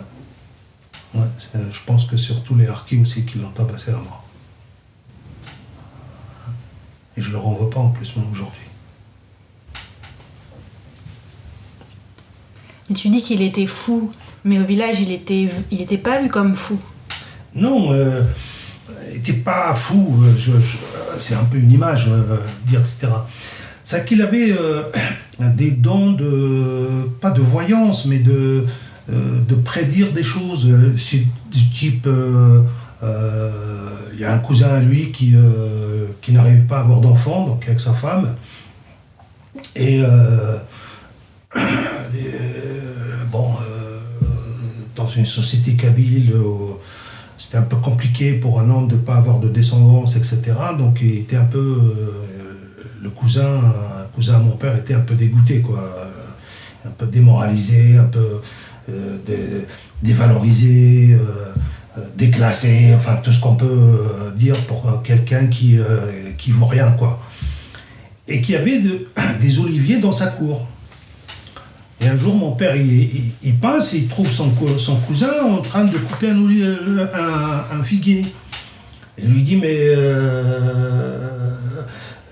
Ouais, 1.15 1.25
je 1.55 1.79
pense 1.85 2.05
que 2.05 2.17
surtout 2.17 2.55
les 2.55 2.67
harkis 2.67 2.99
aussi 2.99 3.25
qui 3.25 3.39
l'ont 3.39 3.49
tabassé 3.49 3.91
à 3.91 3.95
mort. 3.95 4.25
Et 7.15 7.21
je 7.21 7.31
le 7.31 7.37
renvoie 7.37 7.69
pas 7.69 7.79
en 7.79 7.89
plus, 7.89 8.15
même 8.17 8.29
aujourd'hui. 8.31 8.66
Tu 12.95 13.09
dis 13.09 13.21
qu'il 13.21 13.41
était 13.41 13.65
fou, 13.65 14.11
mais 14.45 14.59
au 14.59 14.65
village 14.65 14.99
il 15.01 15.11
était, 15.11 15.49
il 15.71 15.81
était 15.81 15.97
pas 15.97 16.21
vu 16.21 16.29
comme 16.29 16.55
fou. 16.55 16.79
Non, 17.53 17.91
euh, 17.91 18.21
il 19.11 19.17
n'était 19.17 19.33
pas 19.33 19.73
fou, 19.75 20.15
euh, 20.23 20.33
je- 20.37 20.51
c'est 21.17 21.35
un 21.35 21.43
peu 21.43 21.57
une 21.57 21.71
image, 21.71 22.07
euh, 22.07 22.37
dire, 22.65 22.79
etc. 22.79 23.07
C'est 23.83 24.05
qu'il 24.05 24.21
avait 24.21 24.51
euh, 24.51 24.83
des 25.39 25.71
dons 25.71 26.11
de, 26.13 27.09
pas 27.19 27.31
de 27.31 27.41
voyance, 27.41 28.05
mais 28.05 28.19
de, 28.19 28.65
euh, 29.11 29.39
prédire 29.65 30.11
des 30.13 30.23
choses. 30.23 30.65
euh, 30.67 30.95
du 31.51 31.69
type, 31.73 32.07
euh, 32.07 32.61
euh, 33.03 33.51
il 34.13 34.19
y 34.19 34.25
a 34.25 34.33
un 34.33 34.39
cousin 34.39 34.69
à 34.69 34.79
lui 34.79 35.11
qui, 35.11 35.33
euh, 35.35 36.07
qui 36.21 36.31
n'arrive 36.31 36.65
pas 36.67 36.77
à 36.79 36.81
avoir 36.81 37.01
d'enfant, 37.01 37.45
donc 37.47 37.65
avec 37.65 37.79
sa 37.79 37.93
femme. 37.93 38.35
Et, 39.75 40.03
euh, 42.15 43.23
bon, 43.31 43.51
euh, 43.61 43.99
dans 44.95 45.07
une 45.07 45.25
société 45.25 45.73
kabyle, 45.73 46.31
euh, 46.33 46.73
c'était 47.37 47.57
un 47.57 47.63
peu 47.63 47.77
compliqué 47.77 48.33
pour 48.33 48.59
un 48.59 48.69
homme 48.69 48.87
de 48.87 48.95
ne 48.95 48.99
pas 49.01 49.15
avoir 49.17 49.39
de 49.39 49.49
descendance, 49.49 50.15
etc. 50.15 50.39
Donc 50.77 50.99
il 51.01 51.19
était 51.19 51.35
un 51.35 51.45
peu. 51.45 51.77
le 53.01 53.09
cousin, 53.11 53.61
cousin 54.15 54.35
à 54.35 54.39
mon 54.39 54.57
père 54.57 54.75
était 54.75 54.93
un 54.95 55.01
peu 55.01 55.13
dégoûté, 55.15 55.61
quoi. 55.61 56.09
Un 56.85 56.89
peu 56.91 57.05
démoralisé, 57.05 57.97
un 57.97 58.05
peu 58.05 58.41
dé- 59.25 59.65
dévalorisé, 60.01 61.17
déclassé, 62.15 62.93
enfin 62.95 63.17
tout 63.23 63.31
ce 63.31 63.39
qu'on 63.39 63.55
peut 63.55 64.31
dire 64.35 64.55
pour 64.65 65.01
quelqu'un 65.03 65.45
qui, 65.47 65.77
qui 66.37 66.51
vaut 66.51 66.65
rien, 66.65 66.91
quoi. 66.91 67.19
et 68.27 68.41
qu'il 68.41 68.55
y 68.55 68.57
avait 68.57 68.79
de- 68.79 69.07
des 69.41 69.59
oliviers 69.59 69.99
dans 69.99 70.11
sa 70.11 70.27
cour. 70.27 70.67
Et 72.01 72.07
un 72.07 72.15
jour, 72.15 72.35
mon 72.35 72.51
père, 72.51 72.75
il, 72.75 72.91
il- 72.91 73.31
il 73.43 73.55
passe 73.55 73.93
il 73.93 74.07
trouve 74.07 74.29
son, 74.29 74.49
cou- 74.51 74.77
son 74.79 74.97
cousin 74.97 75.31
en 75.49 75.61
train 75.61 75.83
de 75.85 75.97
couper 75.97 76.29
un, 76.29 76.37
euh, 76.47 77.83
figuier. 77.83 78.25
Il 79.17 79.29
lui 79.33 79.41
dit, 79.43 79.55
mais... 79.55 79.75
euh, 79.79 81.55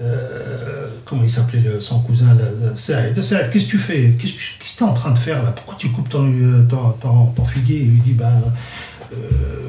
euh, 0.01 0.87
comment 1.05 1.23
il 1.23 1.29
s'appelait 1.31 1.63
son 1.79 2.01
cousin 2.01 2.33
là, 2.35 2.45
Saïd, 2.75 3.19
Saïd, 3.21 3.49
qu'est-ce 3.49 3.65
que 3.65 3.71
tu 3.71 3.79
fais? 3.79 4.15
Qu'est-ce 4.19 4.33
que 4.33 4.37
tu 4.77 4.83
es 4.83 4.87
en 4.87 4.93
train 4.93 5.11
de 5.11 5.17
faire 5.17 5.41
là? 5.43 5.51
Pourquoi 5.51 5.75
tu 5.79 5.89
coupes 5.89 6.09
ton, 6.09 6.31
ton, 6.69 7.25
ton- 7.35 7.45
figuier? 7.45 7.79
Il 7.79 7.91
lui 7.91 7.99
dit, 8.01 8.13
ben... 8.13 8.33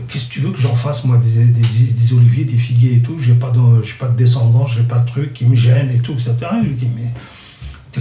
qu'est-ce 0.08 0.26
que 0.26 0.32
tu 0.32 0.40
veux 0.40 0.50
que 0.52 0.60
j'en 0.60 0.74
fasse 0.76 1.04
moi 1.04 1.16
des, 1.18 1.44
des- 1.44 2.12
oliviers, 2.12 2.44
des 2.44 2.56
figuiers 2.58 2.96
et 2.96 3.00
tout? 3.00 3.16
J'ai 3.20 3.34
pas 3.34 3.50
de, 3.50 3.60
pas 3.98 4.08
de 4.08 4.16
descendance, 4.16 4.72
j'ai 4.76 4.82
pas 4.82 4.98
de 4.98 5.06
truc 5.06 5.32
qui 5.32 5.46
me 5.46 5.54
gêne 5.56 5.90
et 5.90 5.98
tout, 6.00 6.12
etc. 6.12 6.34
Il 6.62 6.68
lui 6.68 6.74
dit, 6.74 6.88
mais 6.94 7.08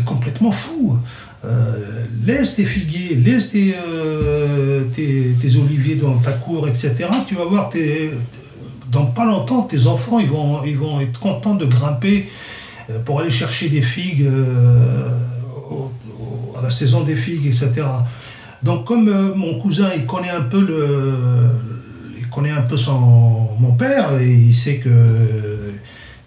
complètement 0.03 0.51
fou. 0.51 0.97
Euh, 1.45 2.05
laisse 2.25 2.55
tes 2.55 2.65
figuiers, 2.65 3.15
laisse 3.15 3.51
tes, 3.51 3.75
euh, 3.75 4.83
tes, 4.93 5.35
tes 5.39 5.55
oliviers 5.57 5.95
dans 5.95 6.17
ta 6.17 6.31
cour, 6.31 6.67
etc. 6.67 6.95
Tu 7.27 7.35
vas 7.35 7.45
voir, 7.45 7.69
dans 8.91 9.05
pas 9.07 9.25
longtemps, 9.25 9.63
tes 9.63 9.85
enfants, 9.85 10.19
ils 10.19 10.29
vont, 10.29 10.63
ils 10.63 10.77
vont 10.77 10.99
être 11.01 11.19
contents 11.19 11.55
de 11.55 11.65
grimper 11.65 12.29
euh, 12.89 12.99
pour 13.03 13.19
aller 13.19 13.29
chercher 13.29 13.69
des 13.69 13.81
figues 13.81 14.27
à 16.57 16.61
la 16.61 16.71
saison 16.71 17.03
des 17.03 17.15
figues, 17.15 17.45
etc. 17.45 17.83
Donc 18.63 18.85
comme 18.85 19.33
mon 19.35 19.59
cousin, 19.59 19.89
il 19.95 20.05
connaît 20.05 20.31
un 20.31 20.41
peu 20.41 20.65
le, 20.65 21.13
il 22.17 22.27
connaît 22.27 22.51
un 22.51 22.63
peu 22.63 22.77
son 22.77 23.49
mon 23.59 23.73
père 23.73 24.17
et 24.19 24.31
il 24.31 24.55
sait 24.55 24.77
que 24.77 24.89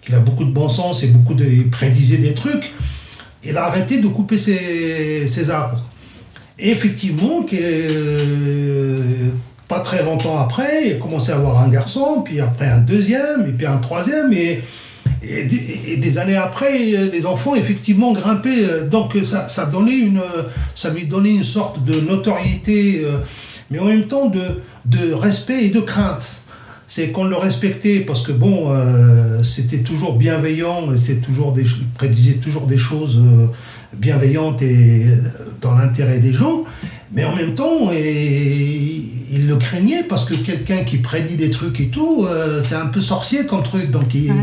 qu'il 0.01 0.15
a 0.15 0.19
beaucoup 0.19 0.45
de 0.45 0.51
bon 0.51 0.69
sens 0.69 1.03
et 1.03 1.07
beaucoup 1.07 1.33
de 1.33 1.43
il 1.43 1.69
prédisait 1.69 2.17
des 2.17 2.33
trucs. 2.33 2.71
Il 3.43 3.57
a 3.57 3.65
arrêté 3.65 3.99
de 3.99 4.07
couper 4.07 4.37
ses, 4.37 5.49
arbres. 5.49 5.83
Et 6.57 6.71
effectivement, 6.71 7.45
euh, 7.53 9.29
pas 9.67 9.79
très 9.79 10.03
longtemps 10.03 10.37
après, 10.37 10.87
il 10.87 10.91
a 10.93 10.95
commencé 10.95 11.31
à 11.31 11.35
avoir 11.35 11.59
un 11.59 11.69
garçon, 11.69 12.21
puis 12.23 12.41
après 12.41 12.67
un 12.67 12.79
deuxième, 12.79 13.45
et 13.47 13.51
puis 13.51 13.65
un 13.65 13.77
troisième, 13.77 14.33
et, 14.33 14.61
des- 15.21 16.17
années 16.17 16.35
après, 16.35 16.77
les 16.77 17.25
enfants 17.25 17.55
effectivement 17.55 18.11
grimpaient. 18.11 18.87
Donc 18.91 19.17
ça, 19.23 19.47
ça, 19.47 19.65
donnait 19.65 19.97
une, 19.97 20.21
lui 20.93 21.05
donnait 21.05 21.35
une 21.35 21.43
sorte 21.43 21.83
de 21.85 22.01
notoriété, 22.01 23.01
euh, 23.05 23.19
mais 23.71 23.79
en 23.79 23.85
même 23.85 24.07
temps 24.07 24.29
de 24.29 25.13
respect 25.13 25.65
et 25.65 25.69
de 25.69 25.79
crainte 25.79 26.41
c'est 26.89 27.11
qu'on 27.11 27.25
le 27.25 27.37
respectait 27.37 27.99
parce 27.99 28.23
que 28.23 28.31
bon, 28.31 28.71
euh, 28.71 29.43
c'était 29.43 29.83
toujours 29.83 30.17
bienveillant, 30.17 30.87
c'est 30.97 31.21
toujours 31.21 31.53
des, 31.53 31.63
prédisait 31.93 32.39
toujours 32.39 32.65
des 32.65 32.77
choses 32.77 33.17
euh, 33.17 33.45
bienveillantes 33.93 34.63
et 34.63 35.05
euh, 35.05 35.15
dans 35.61 35.75
l'intérêt 35.75 36.17
des 36.17 36.33
gens, 36.33 36.63
mais 37.13 37.23
en 37.25 37.35
même 37.35 37.55
temps, 37.55 37.91
et, 37.91 39.01
il 39.31 39.47
le 39.47 39.55
craignait 39.57 40.03
parce 40.09 40.25
que 40.25 40.33
quelqu'un 40.33 40.83
qui 40.83 40.97
prédit 40.97 41.35
des 41.35 41.51
trucs 41.51 41.79
et 41.79 41.87
tout, 41.89 42.25
euh, 42.27 42.61
c'est 42.63 42.73
un 42.75 42.87
peu 42.87 42.99
sorcier 43.01 43.45
comme 43.45 43.61
truc, 43.63 43.91
donc 43.91 44.13
ils, 44.15 44.31
Ouais. 44.31 44.37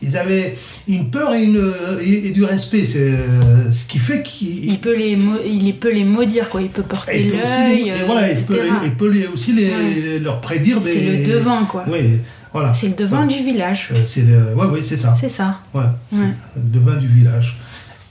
ils 0.00 0.16
avaient 0.16 0.56
une 0.88 1.10
peur 1.10 1.34
et, 1.34 1.42
une, 1.44 1.62
et, 2.02 2.28
et 2.28 2.30
du 2.30 2.42
respect, 2.44 2.86
c'est 2.86 3.10
euh, 3.10 3.70
ce 3.70 3.84
qui 3.86 3.98
fait 3.98 4.22
qu'ils 4.22 4.64
Il 4.64 4.78
peut 4.78 4.96
les, 4.96 5.18
il 5.46 5.76
peut 5.76 5.92
les 5.92 6.04
maudire, 6.04 6.48
quoi. 6.48 6.62
Il 6.62 6.68
peut 6.70 6.82
porter 6.82 7.22
l'œil, 7.24 7.88
et 7.88 7.92
euh, 7.92 7.96
voilà, 8.06 8.32
il 8.32 8.42
peut, 8.42 8.58
il 8.84 8.94
peut 8.94 9.10
les- 9.10 9.26
aussi 9.26 9.52
les, 9.52 9.68
Ouais. 9.68 10.18
leur 10.22 10.40
prédire. 10.40 10.78
C'est 10.82 11.00
le 11.02 11.22
devin, 11.24 11.64
quoi. 11.64 11.84
Oui, 11.86 12.18
voilà. 12.52 12.72
C'est 12.72 12.88
le 12.88 12.94
devin 12.94 13.26
Ouais. 13.26 13.34
du 13.36 13.44
village. 13.44 13.90
Euh, 13.92 13.96
C'est 14.06 14.22
le, 14.22 14.54
ouais, 14.54 14.66
ouais, 14.66 14.80
c'est 14.82 14.96
ça. 14.96 15.12
C'est 15.14 15.28
ça. 15.28 15.58
Ouais, 15.74 15.82
le 16.12 16.62
devin 16.80 16.96
du 16.96 17.08
village. 17.08 17.56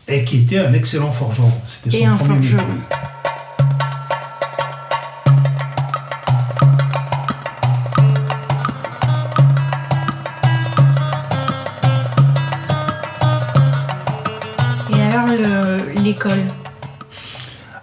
Et 0.08 0.24
qui 0.24 0.38
était 0.42 0.60
un 0.60 0.74
excellent 0.74 1.12
forgeron. 1.12 1.52
C'était 1.68 1.98
son 1.98 2.04
Et 2.04 2.06
un 2.08 2.16
premier 2.16 2.42
forgeron. 2.46 2.64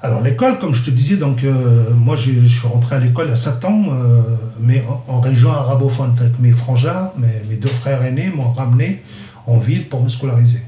Alors 0.02 0.20
l'école, 0.20 0.58
comme 0.58 0.74
je 0.74 0.82
te 0.82 0.90
disais, 0.90 1.16
donc 1.16 1.42
euh, 1.42 1.90
moi 1.94 2.16
je 2.16 2.46
suis 2.46 2.68
rentré 2.68 2.96
à 2.96 2.98
l'école 2.98 3.30
à 3.30 3.36
7 3.36 3.64
ans, 3.64 3.84
euh, 3.90 4.22
mais 4.60 4.84
en, 4.88 5.14
en 5.14 5.20
région 5.20 5.50
arabophone 5.50 6.14
avec 6.20 6.38
mes 6.38 6.52
frangins, 6.52 7.10
mes, 7.16 7.56
deux 7.56 7.68
frères 7.68 8.02
aînés 8.02 8.28
m'ont 8.28 8.52
ramené 8.52 9.02
en 9.46 9.58
ville 9.58 9.88
pour 9.88 10.02
me 10.02 10.08
scolariser. 10.08 10.60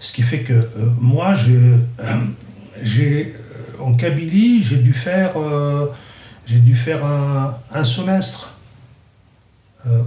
Ce 0.00 0.12
qui 0.12 0.22
fait 0.22 0.40
que 0.40 0.52
euh, 0.52 0.68
moi, 1.00 1.34
j'ai, 2.82 3.34
en 3.80 3.94
Kabylie, 3.94 4.62
j'ai 4.62 4.76
dû 4.76 4.92
faire, 4.92 5.32
dû 6.46 6.76
faire 6.76 7.04
un, 7.04 7.84
semestre 7.84 8.50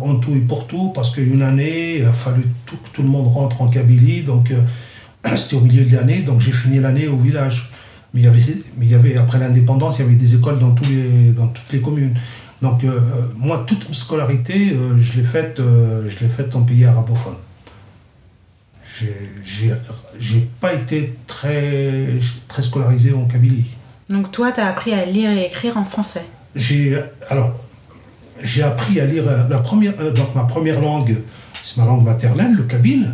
en 0.02 0.16
tout 0.16 0.34
et 0.34 0.40
pour 0.40 0.68
tout, 0.68 0.92
parce 0.96 1.12
qu'une 1.12 1.42
année, 1.42 1.98
il 1.98 2.06
a 2.06 2.14
fallu 2.14 2.44
que 2.66 2.76
tout 2.94 3.02
le 3.02 3.10
monde 3.10 3.28
rentre 3.28 3.62
en 3.62 3.68
Kabylie, 3.68 4.24
donc 4.24 4.54
c'était 5.36 5.56
au 5.56 5.62
milieu 5.62 5.84
de 5.86 5.96
l'année, 5.96 6.22
donc 6.22 6.40
j'ai 6.42 6.52
fini 6.52 6.80
l'année 6.80 7.08
au 7.08 7.18
village. 7.18 7.70
Mais 8.14 8.22
il 8.22 8.24
y 8.24 8.28
avait, 8.28 8.42
mais 8.78 8.86
il 8.86 8.92
y 8.92 8.96
avait 8.96 9.18
après 9.18 9.40
l'indépendance, 9.40 10.00
il 10.00 10.04
y 10.04 10.06
avait 10.06 10.16
des 10.16 10.36
écoles 10.36 10.60
dans, 10.60 10.72
tous 10.72 10.86
les, 10.86 11.32
dans 11.32 11.48
toutes 11.48 11.72
les 11.74 11.82
communes. 11.82 12.16
Donc 12.62 12.84
euh, 12.84 13.00
moi, 13.38 13.66
toute 13.68 13.88
ma 13.90 13.94
scolarité, 13.94 14.72
euh, 14.74 15.00
je 15.00 15.20
l'ai 15.20 15.26
faite, 15.26 15.60
euh, 15.60 16.10
faite 16.10 16.56
en 16.56 16.62
pays 16.62 16.86
arabophone. 16.86 17.36
J'ai- 18.98 20.48
pas 20.62 20.74
été 20.74 21.16
très, 21.28 22.08
très 22.48 22.64
scolarisé 22.64 23.14
en 23.14 23.26
Kabylie. 23.26 23.66
Donc 24.10 24.32
toi, 24.32 24.54
tu 24.54 24.62
as 24.62 24.68
appris 24.68 24.94
à 24.94 25.06
lire 25.06 25.30
et 25.32 25.48
écrire 25.48 25.78
en 25.78 25.84
français? 25.84 26.26
J'ai 26.56 26.98
alors 27.30 27.60
j'ai 28.42 28.64
appris 28.64 29.00
à 29.02 29.06
lire 29.06 29.28
euh, 29.28 29.48
la 29.50 29.58
première 29.60 29.98
donc 30.14 30.34
ma 30.36 30.44
première 30.44 30.80
langue, 30.80 31.18
c'est 31.62 31.78
ma 31.78 31.86
langue 31.86 32.06
maternelle, 32.06 32.54
le 32.54 32.64
kabyle, 32.64 33.14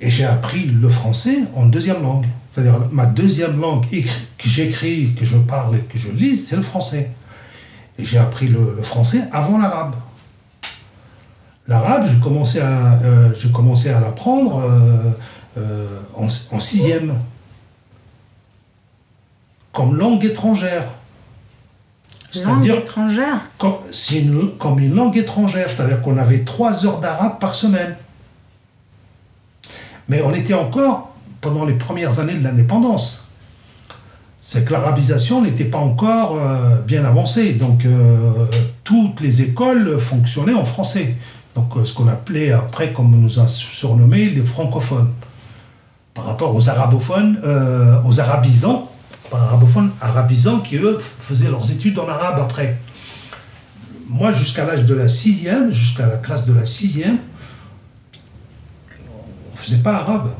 et 0.00 0.08
j'ai 0.10 0.24
appris 0.24 0.64
le 0.66 0.88
français 0.88 1.38
en 1.54 1.66
deuxième 1.66 2.02
langue. 2.02 2.24
C'est-à-dire 2.52 2.88
ma 2.92 3.06
deuxième 3.06 3.60
langue 3.60 3.84
que 3.90 4.48
j'écris, 4.48 5.14
que 5.14 5.24
je 5.24 5.36
parle 5.36 5.76
et 5.76 5.80
que 5.80 5.98
je 5.98 6.10
lis, 6.10 6.36
c'est 6.36 6.56
le 6.56 6.62
français. 6.62 7.10
Et 7.98 8.04
j'ai 8.04 8.18
appris 8.18 8.48
le, 8.48 8.74
le 8.76 8.82
français 8.82 9.24
avant 9.32 9.58
l'arabe. 9.58 9.94
L'arabe, 11.66 12.06
j'ai 12.10 12.18
commencé 12.20 12.60
à 12.60 12.98
euh, 13.04 13.30
à 13.94 14.00
l'apprendre 14.00 14.62
euh, 14.64 15.10
euh, 15.58 15.86
en, 16.16 16.24
en 16.24 16.58
sixième 16.60 17.14
comme 19.72 19.96
langue 19.96 20.24
étrangère. 20.24 20.84
Langue 22.34 22.62
C'est-à-dire 22.62 22.74
étrangère? 22.76 23.40
comme, 23.58 23.74
une- 24.12 24.50
comme 24.58 24.78
une 24.80 24.94
langue 24.94 25.16
étrangère, 25.16 25.68
c'est-à-dire 25.70 26.02
qu'on 26.02 26.18
avait 26.18 26.44
trois 26.44 26.84
heures 26.86 27.00
d'arabe 27.00 27.38
par 27.38 27.54
semaine. 27.54 27.96
Mais 30.08 30.22
on 30.22 30.34
était 30.34 30.54
encore 30.54 31.14
pendant 31.40 31.64
les 31.64 31.74
premières 31.74 32.20
années 32.20 32.34
de 32.34 32.42
l'indépendance. 32.42 33.28
C'est 34.40 34.64
que 34.64 34.72
l'arabisation 34.72 35.42
n'était 35.42 35.64
pas 35.64 35.78
encore 35.78 36.38
euh, 36.38 36.80
bien 36.80 37.04
avancée, 37.04 37.52
donc 37.52 37.84
euh, 37.84 38.46
toutes 38.82 39.20
les 39.20 39.42
écoles 39.42 39.98
fonctionnaient 39.98 40.54
en 40.54 40.64
français. 40.64 41.16
Donc 41.54 41.76
euh, 41.76 41.84
ce 41.84 41.92
qu'on 41.92 42.08
appelait 42.08 42.52
après, 42.52 42.92
comme 42.92 43.12
on 43.12 43.18
nous 43.18 43.40
a 43.40 43.46
surnommé, 43.46 44.30
les 44.30 44.42
francophones. 44.42 45.10
Par 46.14 46.24
rapport 46.24 46.54
aux 46.54 46.68
arabophones, 46.68 47.38
aux 48.04 48.18
arabisants, 48.18 48.90
pas 49.30 49.38
arabophones, 49.38 49.90
arabisants 50.00 50.58
qui 50.58 50.74
eux 50.74 50.98
faisaient 51.20 51.48
leurs 51.48 51.70
études 51.70 51.96
en 51.96 52.08
arabe 52.08 52.40
après 52.40 52.76
moi, 54.08 54.32
jusqu'à 54.32 54.64
l'âge 54.64 54.84
de 54.84 54.94
la 54.94 55.08
sixième, 55.08 55.70
jusqu'à 55.70 56.06
la 56.06 56.16
classe 56.16 56.46
de 56.46 56.54
la 56.54 56.64
sixième, 56.64 57.18
pas 59.76 59.96
arabe. 59.96 60.30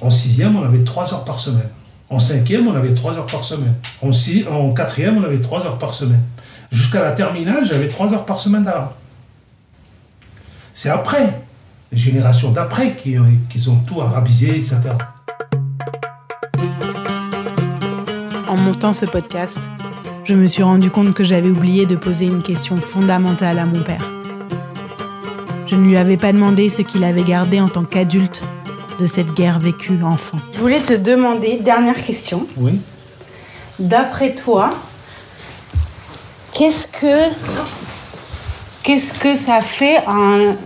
En 0.00 0.10
sixième, 0.10 0.56
on 0.56 0.62
avait 0.64 0.82
trois 0.84 1.12
heures 1.14 1.24
par 1.24 1.38
semaine. 1.38 1.68
En 2.10 2.18
cinquième, 2.20 2.66
on 2.68 2.74
avait 2.74 2.92
trois 2.94 3.14
heures 3.14 3.26
par 3.26 3.44
semaine. 3.44 3.74
En, 4.02 4.12
six, 4.12 4.44
en 4.46 4.72
quatrième, 4.74 5.16
on 5.18 5.24
avait 5.24 5.40
trois 5.40 5.60
heures 5.64 5.78
par 5.78 5.94
semaine. 5.94 6.20
Jusqu'à 6.70 7.02
la 7.02 7.12
terminale, 7.12 7.64
j'avais 7.64 7.88
trois 7.88 8.12
heures 8.12 8.26
par 8.26 8.38
semaine 8.38 8.64
d'arabe. 8.64 8.90
C'est 10.74 10.90
après, 10.90 11.42
les 11.92 11.98
générations 11.98 12.50
d'après, 12.50 12.94
qui, 12.96 13.18
ont- 13.18 13.24
qui 13.48 13.66
ont 13.68 13.76
tout 13.86 14.00
arabisé, 14.00 14.48
etc. 14.56 14.80
En 18.48 18.56
montant 18.56 18.92
ce 18.92 19.06
podcast, 19.06 19.60
je 20.24 20.34
me 20.34 20.46
suis 20.46 20.62
rendu 20.62 20.90
compte 20.90 21.14
que 21.14 21.24
j'avais 21.24 21.50
oublié 21.50 21.86
de 21.86 21.96
poser 21.96 22.26
une 22.26 22.42
question 22.42 22.76
fondamentale 22.76 23.58
à 23.58 23.66
mon 23.66 23.80
père. 23.82 24.06
Je 25.72 25.78
ne 25.78 25.86
lui 25.86 25.96
avais 25.96 26.18
pas 26.18 26.34
demandé 26.34 26.68
ce 26.68 26.82
qu'il 26.82 27.02
avait 27.02 27.22
gardé 27.22 27.58
en 27.58 27.66
tant 27.66 27.84
qu'adulte 27.84 28.44
de 29.00 29.06
cette 29.06 29.32
guerre 29.32 29.58
vécue 29.58 30.02
enfant. 30.02 30.36
Je 30.52 30.58
voulais 30.58 30.82
te 30.82 30.92
demander, 30.92 31.60
dernière 31.62 32.04
question, 32.04 32.46
Oui. 32.58 32.78
d'après 33.78 34.34
toi, 34.34 34.68
qu'est-ce 36.52 36.86
que 36.88 37.30
qu'est-ce 38.82 39.14
que 39.18 39.34
ça 39.34 39.62
fait 39.62 39.96
un 40.06 40.56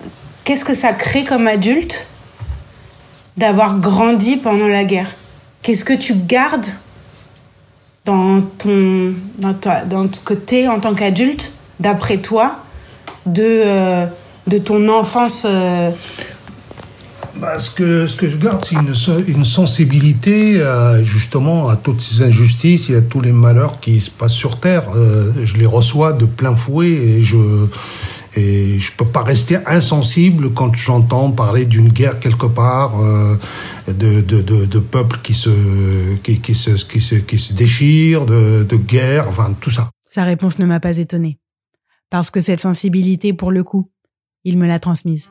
qu'est-ce 0.42 0.64
que 0.64 0.75
ça 0.75 0.92
crée 0.92 1.23
comme 1.23 1.47
adulte 1.47 2.09
d'avoir 3.37 3.79
grandi 3.79 4.37
pendant 4.38 4.66
la 4.66 4.83
guerre? 4.83 5.14
Qu'est-ce 5.62 5.85
que 5.85 5.95
tu 5.95 6.14
gardes 6.14 6.66
dans 8.05 8.40
ton 8.42 9.14
dans, 9.38 9.55
toi, 9.55 9.83
dans 9.83 10.12
ce 10.12 10.21
que 10.21 10.69
en 10.69 10.81
tant 10.81 10.95
qu'adulte, 10.95 11.53
d'après 11.79 12.16
toi, 12.16 12.59
de 13.25 13.45
euh, 13.45 14.07
de 14.46 14.59
ton 14.59 14.88
enfance 14.88 15.46
euh, 15.48 15.90
bah, 17.37 17.59
ce, 17.59 17.70
que, 17.70 18.06
ce 18.06 18.16
que 18.16 18.28
je 18.28 18.37
garde, 18.37 18.64
c'est 18.64 18.76
une, 18.76 19.37
une, 19.37 19.44
sensibilité 19.44 20.62
justement 21.02 21.68
à 21.68 21.76
toutes 21.76 22.00
ces 22.00 22.22
injustices 22.22 22.88
et 22.88 22.96
à 22.96 23.02
tous 23.02 23.20
les 23.20 23.32
malheurs 23.32 23.78
qui 23.80 24.00
se 24.00 24.11
passent 24.11 24.32
sur 24.32 24.59
Terre. 24.59 24.85
Euh, 24.94 25.32
je 25.44 25.56
les 25.56 25.66
reçois 25.66 26.12
de 26.12 26.24
plein 26.24 26.56
fouet 26.56 26.88
et 26.88 27.22
je 27.22 27.66
et 28.37 28.78
je 28.78 28.92
peux 28.92 29.06
pas 29.06 29.22
rester 29.22 29.59
insensible 29.66 30.52
quand 30.52 30.74
j'entends 30.76 31.30
parler 31.30 31.64
d'une 31.64 31.88
guerre 31.88 32.20
quelque 32.20 32.46
part, 32.46 33.00
euh, 33.00 33.37
de, 33.88 34.20
de, 34.20 34.42
de, 34.42 34.66
de, 34.66 34.78
peuples 34.78 35.18
qui 35.22 35.35
se, 35.35 35.50
qui, 36.22 36.40
qui, 36.40 36.54
se, 36.54 36.70
qui, 36.85 37.00
se, 37.00 37.14
qui 37.14 37.38
se 37.38 37.54
déchirent, 37.54 38.26
de, 38.26 38.64
de 38.64 38.76
guerre, 38.76 39.26
enfin 39.28 39.54
tout 39.59 39.70
ça. 39.70 39.88
Sa 40.06 40.24
réponse 40.24 40.59
ne 40.59 40.66
m'a 40.66 40.80
pas 40.80 40.98
étonnée. 40.98 41.38
Parce 42.11 42.30
que 42.30 42.40
cette 42.40 42.61
sensibilité, 42.61 43.32
pour 43.32 43.50
le 43.50 43.64
coup, 43.64 43.90
il 44.46 44.56
me 44.59 44.66
l'a 44.68 44.78
transmise. 44.78 45.28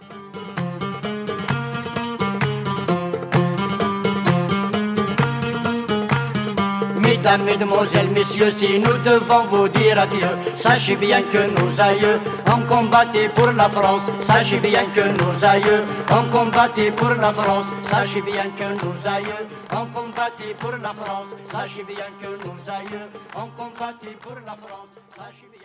Mesdames, 7.00 7.44
Mesdemoiselles, 7.46 8.10
Messieurs, 8.10 8.52
si 8.52 8.78
nous 8.78 8.98
devons 9.06 9.46
vous 9.50 9.70
dire 9.70 9.98
adieu, 9.98 10.28
sachez 10.54 10.98
bien 10.98 11.22
que 11.22 11.50
nos 11.58 11.82
aïeux 11.82 12.20
ont 12.54 12.62
combattu 12.68 13.30
pour 13.34 13.52
la 13.52 13.70
France. 13.70 14.04
Sachez 14.20 14.60
bien 14.60 14.84
que 14.94 15.06
nos 15.20 15.46
aïeux 15.46 15.84
ont 16.12 16.30
combattu 16.30 16.92
pour 16.92 17.10
la 17.10 17.32
France. 17.32 17.68
Sachez 17.82 18.22
bien 18.22 18.48
que 18.58 18.68
nos 18.84 19.08
aïeux 19.08 19.46
ont 19.72 19.88
combattu 19.98 20.54
pour 20.60 20.72
la 20.72 20.94
France. 20.94 21.30
Sachez 21.46 21.84
bien 21.84 22.10
que 22.22 22.28
nos 22.46 22.60
aïeux 22.70 23.08
ont 23.38 23.50
combattu 23.56 24.10
pour 24.22 24.36
la 24.46 24.56
France. 24.56 24.92
Sachez 25.18 25.50
bien 25.58 25.65